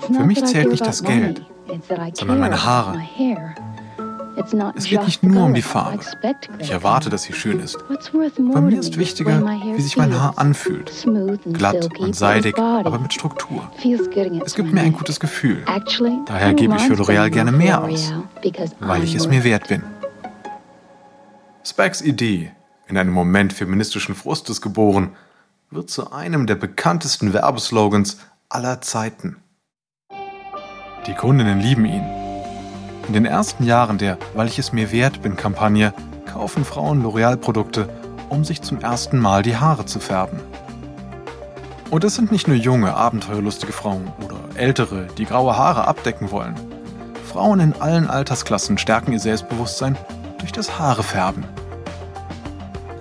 Für 0.00 0.24
mich 0.24 0.44
zählt 0.44 0.70
nicht 0.70 0.86
das 0.86 1.02
Geld, 1.02 1.42
sondern 2.14 2.40
meine 2.40 2.64
Haare. 2.64 2.98
Es 4.74 4.84
geht 4.84 5.04
nicht 5.04 5.22
nur 5.22 5.44
um 5.44 5.54
die 5.54 5.62
Farbe. 5.62 6.00
Ich 6.58 6.70
erwarte, 6.70 7.08
dass 7.08 7.22
sie 7.22 7.32
schön 7.32 7.58
ist. 7.60 7.78
Bei 8.52 8.60
mir 8.60 8.78
ist 8.78 8.98
wichtiger, 8.98 9.42
wie 9.42 9.80
sich 9.80 9.96
mein 9.96 10.18
Haar 10.18 10.34
anfühlt. 10.36 10.92
Glatt 11.52 11.98
und 11.98 12.14
seidig, 12.14 12.58
aber 12.58 12.98
mit 12.98 13.12
Struktur. 13.12 13.70
Es 14.44 14.54
gibt 14.54 14.72
mir 14.72 14.82
ein 14.82 14.92
gutes 14.92 15.20
Gefühl. 15.20 15.64
Daher 16.26 16.54
gebe 16.54 16.76
ich 16.76 16.82
für 16.82 16.94
L'Oreal 16.94 17.30
gerne 17.30 17.52
mehr 17.52 17.82
aus, 17.82 18.12
weil 18.80 19.02
ich 19.04 19.14
es 19.14 19.26
mir 19.26 19.42
wert 19.44 19.68
bin. 19.68 19.82
Specks 21.64 22.00
Idee, 22.00 22.52
in 22.86 22.96
einem 22.96 23.12
Moment 23.12 23.52
feministischen 23.52 24.14
Frustes 24.14 24.60
geboren, 24.60 25.16
wird 25.70 25.90
zu 25.90 26.12
einem 26.12 26.46
der 26.46 26.54
bekanntesten 26.54 27.32
Werbeslogans 27.32 28.18
aller 28.48 28.80
Zeiten. 28.82 29.38
Die 31.06 31.14
Kundinnen 31.14 31.60
lieben 31.60 31.84
ihn. 31.86 32.25
In 33.06 33.12
den 33.12 33.24
ersten 33.24 33.64
Jahren 33.64 33.98
der 33.98 34.18
Weil 34.34 34.48
ich 34.48 34.58
es 34.58 34.72
mir 34.72 34.90
wert 34.90 35.22
bin 35.22 35.36
Kampagne 35.36 35.94
kaufen 36.26 36.64
Frauen 36.64 37.04
L'Oreal-Produkte, 37.04 37.88
um 38.28 38.44
sich 38.44 38.62
zum 38.62 38.80
ersten 38.80 39.20
Mal 39.20 39.42
die 39.42 39.56
Haare 39.56 39.86
zu 39.86 40.00
färben. 40.00 40.40
Und 41.90 42.02
es 42.02 42.16
sind 42.16 42.32
nicht 42.32 42.48
nur 42.48 42.56
junge, 42.56 42.94
abenteuerlustige 42.94 43.72
Frauen 43.72 44.12
oder 44.24 44.36
ältere, 44.56 45.06
die 45.16 45.24
graue 45.24 45.56
Haare 45.56 45.86
abdecken 45.86 46.32
wollen. 46.32 46.56
Frauen 47.32 47.60
in 47.60 47.80
allen 47.80 48.10
Altersklassen 48.10 48.76
stärken 48.76 49.12
ihr 49.12 49.20
Selbstbewusstsein 49.20 49.96
durch 50.38 50.50
das 50.50 50.78
Haarefärben. 50.78 51.44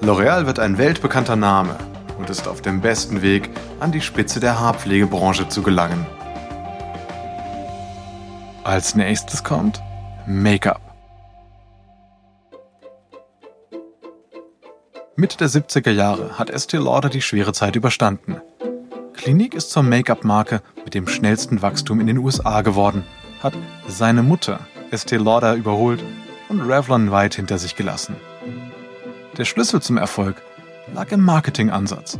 L'Oreal 0.02 0.46
wird 0.46 0.60
ein 0.60 0.78
weltbekannter 0.78 1.36
Name 1.36 1.76
und 2.20 2.30
ist 2.30 2.48
auf 2.48 2.62
dem 2.62 2.80
besten 2.80 3.24
Weg, 3.24 3.50
an 3.80 3.92
die 3.92 4.02
Spitze 4.02 4.40
der 4.40 4.60
Haarpflegebranche 4.60 5.50
zu 5.50 5.64
gelangen. 5.64 6.06
Als 8.64 8.94
nächstes 8.96 9.44
kommt 9.44 9.82
Make-up. 10.28 10.82
Mitte 15.16 15.38
der 15.38 15.50
70er 15.50 15.92
Jahre 15.92 16.40
hat 16.40 16.50
Estee 16.50 16.78
Lauder 16.78 17.10
die 17.10 17.22
schwere 17.22 17.54
Zeit 17.54 17.76
überstanden. 17.76 18.42
Clinique 19.14 19.54
ist 19.54 19.70
zur 19.70 19.84
Make-up-Marke 19.84 20.64
mit 20.84 20.96
dem 20.96 21.08
schnellsten 21.08 21.62
Wachstum 21.62 22.00
in 22.00 22.08
den 22.08 22.18
USA 22.18 22.62
geworden, 22.62 23.04
hat 23.44 23.54
seine 23.88 24.24
Mutter 24.24 24.62
Estee 24.90 25.18
Lauder 25.18 25.54
überholt 25.54 26.04
und 26.50 26.62
Revlon 26.62 27.12
weit 27.12 27.36
hinter 27.36 27.60
sich 27.60 27.76
gelassen. 27.76 28.16
Der 29.38 29.46
Schlüssel 29.46 29.80
zum 29.80 29.98
Erfolg 29.98 30.42
lag 30.92 31.12
im 31.12 31.24
Marketingansatz. 31.24 32.18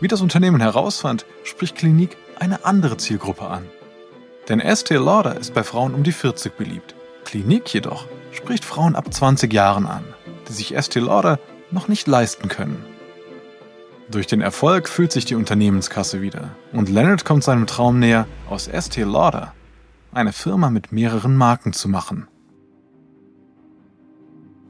Wie 0.00 0.08
das 0.08 0.22
Unternehmen 0.22 0.60
herausfand, 0.60 1.24
spricht 1.44 1.76
Clinique 1.76 2.16
eine 2.40 2.64
andere 2.64 2.96
Zielgruppe 2.96 3.46
an. 3.46 3.64
Denn 4.48 4.58
Estee 4.58 4.96
Lauder 4.96 5.36
ist 5.36 5.54
bei 5.54 5.62
Frauen 5.62 5.94
um 5.94 6.02
die 6.02 6.10
40 6.10 6.56
beliebt. 6.56 6.96
Clinique 7.28 7.74
jedoch 7.74 8.06
spricht 8.32 8.64
Frauen 8.64 8.96
ab 8.96 9.12
20 9.12 9.52
Jahren 9.52 9.86
an, 9.86 10.02
die 10.48 10.54
sich 10.54 10.74
Estee 10.74 11.00
Lauder 11.00 11.38
noch 11.70 11.86
nicht 11.86 12.06
leisten 12.06 12.48
können. 12.48 12.82
Durch 14.10 14.26
den 14.26 14.40
Erfolg 14.40 14.88
fühlt 14.88 15.12
sich 15.12 15.26
die 15.26 15.34
Unternehmenskasse 15.34 16.22
wieder 16.22 16.52
und 16.72 16.88
Leonard 16.88 17.26
kommt 17.26 17.44
seinem 17.44 17.66
Traum 17.66 17.98
näher, 17.98 18.26
aus 18.48 18.66
Estee 18.66 19.02
Lauder 19.02 19.52
eine 20.10 20.32
Firma 20.32 20.70
mit 20.70 20.90
mehreren 20.90 21.36
Marken 21.36 21.74
zu 21.74 21.90
machen. 21.90 22.28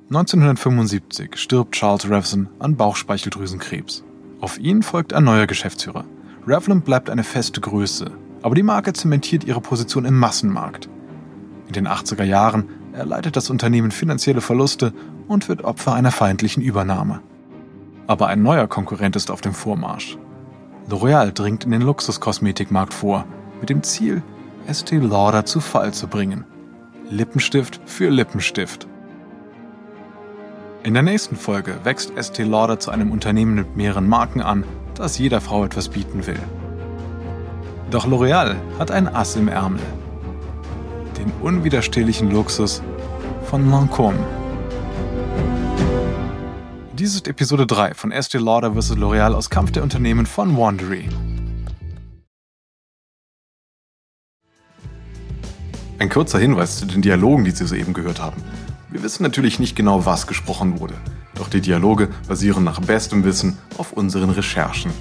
1975 0.09 1.37
stirbt 1.37 1.77
Charles 1.77 2.11
Revson 2.11 2.49
an 2.59 2.77
Bauchspeicheldrüsenkrebs. 2.77 4.03
Auf 4.40 4.59
ihn 4.59 4.83
folgt 4.83 5.12
ein 5.12 5.23
neuer 5.23 5.47
Geschäftsführer. 5.47 6.07
Revlon 6.44 6.81
bleibt 6.81 7.09
eine 7.09 7.23
feste 7.23 7.61
Größe, 7.61 8.11
aber 8.42 8.57
die 8.57 8.64
Marke 8.64 8.92
zementiert 8.94 9.44
ihre 9.44 9.61
Position 9.61 10.05
im 10.05 10.18
Massenmarkt. 10.18 10.88
In 11.68 11.74
den 11.74 11.87
80er 11.87 12.24
Jahren 12.24 12.68
erleidet 12.92 13.37
das 13.37 13.50
Unternehmen 13.50 13.90
finanzielle 13.90 14.40
Verluste 14.40 14.92
und 15.28 15.48
wird 15.48 15.64
Opfer 15.64 15.92
einer 15.92 16.11
feindlichen 16.11 16.62
Übernahme. 16.62 17.20
Aber 18.07 18.28
ein 18.28 18.42
neuer 18.42 18.66
Konkurrent 18.66 19.16
ist 19.16 19.31
auf 19.31 19.42
dem 19.42 19.52
Vormarsch. 19.52 20.16
L'Oreal 20.88 21.31
dringt 21.31 21.64
in 21.64 21.70
den 21.70 21.83
Luxuskosmetikmarkt 21.83 22.94
vor, 22.94 23.26
mit 23.61 23.68
dem 23.68 23.83
Ziel, 23.83 24.22
Estee 24.66 24.96
Lauder 24.96 25.44
zu 25.44 25.61
Fall 25.61 25.92
zu 25.92 26.09
bringen. 26.09 26.44
Lippenstift 27.11 27.81
für 27.85 28.09
Lippenstift. 28.09 28.88
In 30.85 30.94
der 30.94 31.02
nächsten 31.02 31.37
Folge 31.37 31.74
wächst 31.85 32.16
Estee 32.16 32.44
Lauder 32.44 32.81
zu 32.81 32.90
einem 32.90 33.11
Unternehmen 33.11 33.54
mit 33.54 33.76
mehreren 33.76 34.09
Marken 34.09 34.40
an, 34.40 34.64
das 34.94 35.18
jeder 35.18 35.42
Frau 35.42 35.64
etwas 35.66 35.90
bieten 35.90 36.26
will. 36.26 36.40
Doch 37.90 38.07
L'Oreal 38.07 38.57
hat 38.78 38.90
ein 38.90 39.07
Ass 39.14 39.37
im 39.37 39.48
Ärmel. 39.48 39.83
Den 41.28 41.42
unwiderstehlichen 41.42 42.30
Luxus 42.30 42.80
von 43.44 43.70
Lancôme. 43.70 44.16
Dies 46.94 47.14
ist 47.14 47.28
Episode 47.28 47.66
3 47.66 47.92
von 47.92 48.12
Estee 48.12 48.38
Lauder 48.38 48.72
vs. 48.72 48.96
L'Oreal 48.96 49.34
aus 49.34 49.50
Kampf 49.50 49.72
der 49.72 49.82
Unternehmen 49.82 50.24
von 50.24 50.56
Wandery. 50.56 51.06
Ein 55.98 56.08
kurzer 56.08 56.38
Hinweis 56.38 56.78
zu 56.78 56.86
den 56.86 57.02
Dialogen, 57.02 57.44
die 57.44 57.50
Sie 57.50 57.66
soeben 57.66 57.92
gehört 57.92 58.22
haben. 58.22 58.42
Wir 58.90 59.02
wissen 59.02 59.22
natürlich 59.22 59.58
nicht 59.58 59.76
genau, 59.76 60.06
was 60.06 60.26
gesprochen 60.26 60.80
wurde, 60.80 60.94
doch 61.34 61.50
die 61.50 61.60
Dialoge 61.60 62.08
basieren 62.26 62.64
nach 62.64 62.80
bestem 62.80 63.24
Wissen 63.24 63.58
auf 63.76 63.92
unseren 63.92 64.30
Recherchen. 64.30 64.92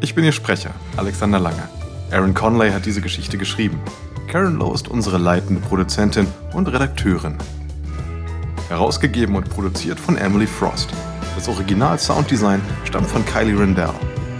Ich 0.00 0.14
bin 0.14 0.24
Ihr 0.24 0.32
Sprecher, 0.32 0.70
Alexander 0.96 1.38
Lange. 1.38 1.68
Aaron 2.10 2.32
Conley 2.32 2.70
hat 2.70 2.86
diese 2.86 3.02
Geschichte 3.02 3.36
geschrieben. 3.36 3.78
Karen 4.26 4.56
Lowe 4.58 4.74
ist 4.74 4.88
unsere 4.88 5.18
leitende 5.18 5.60
Produzentin 5.60 6.26
und 6.52 6.66
Redakteurin. 6.68 7.36
Herausgegeben 8.68 9.36
und 9.36 9.48
produziert 9.48 10.00
von 10.00 10.16
Emily 10.16 10.46
Frost. 10.46 10.90
Das 11.34 11.48
Original 11.48 11.98
Sounddesign 11.98 12.60
stammt 12.84 13.06
von 13.06 13.24
Kylie 13.24 13.58
Rendell. 13.58 13.90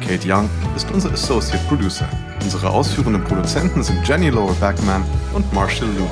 Kate 0.01 0.29
Young 0.29 0.49
ist 0.77 0.91
unser 0.91 1.13
Associate 1.13 1.63
Producer. 1.69 2.09
Unsere 2.43 2.69
ausführenden 2.71 3.25
Produzenten 3.25 3.83
sind 3.83 4.07
Jenny 4.07 4.31
Laura 4.31 4.55
Backman 4.61 5.05
und 5.33 5.51
Marshall 5.53 5.89
Lewin. 5.89 6.09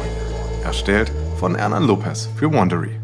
Erstellt 0.64 1.10
von 1.38 1.54
Ernan 1.54 1.84
Lopez 1.84 2.28
für 2.36 2.52
Wandery. 2.52 3.01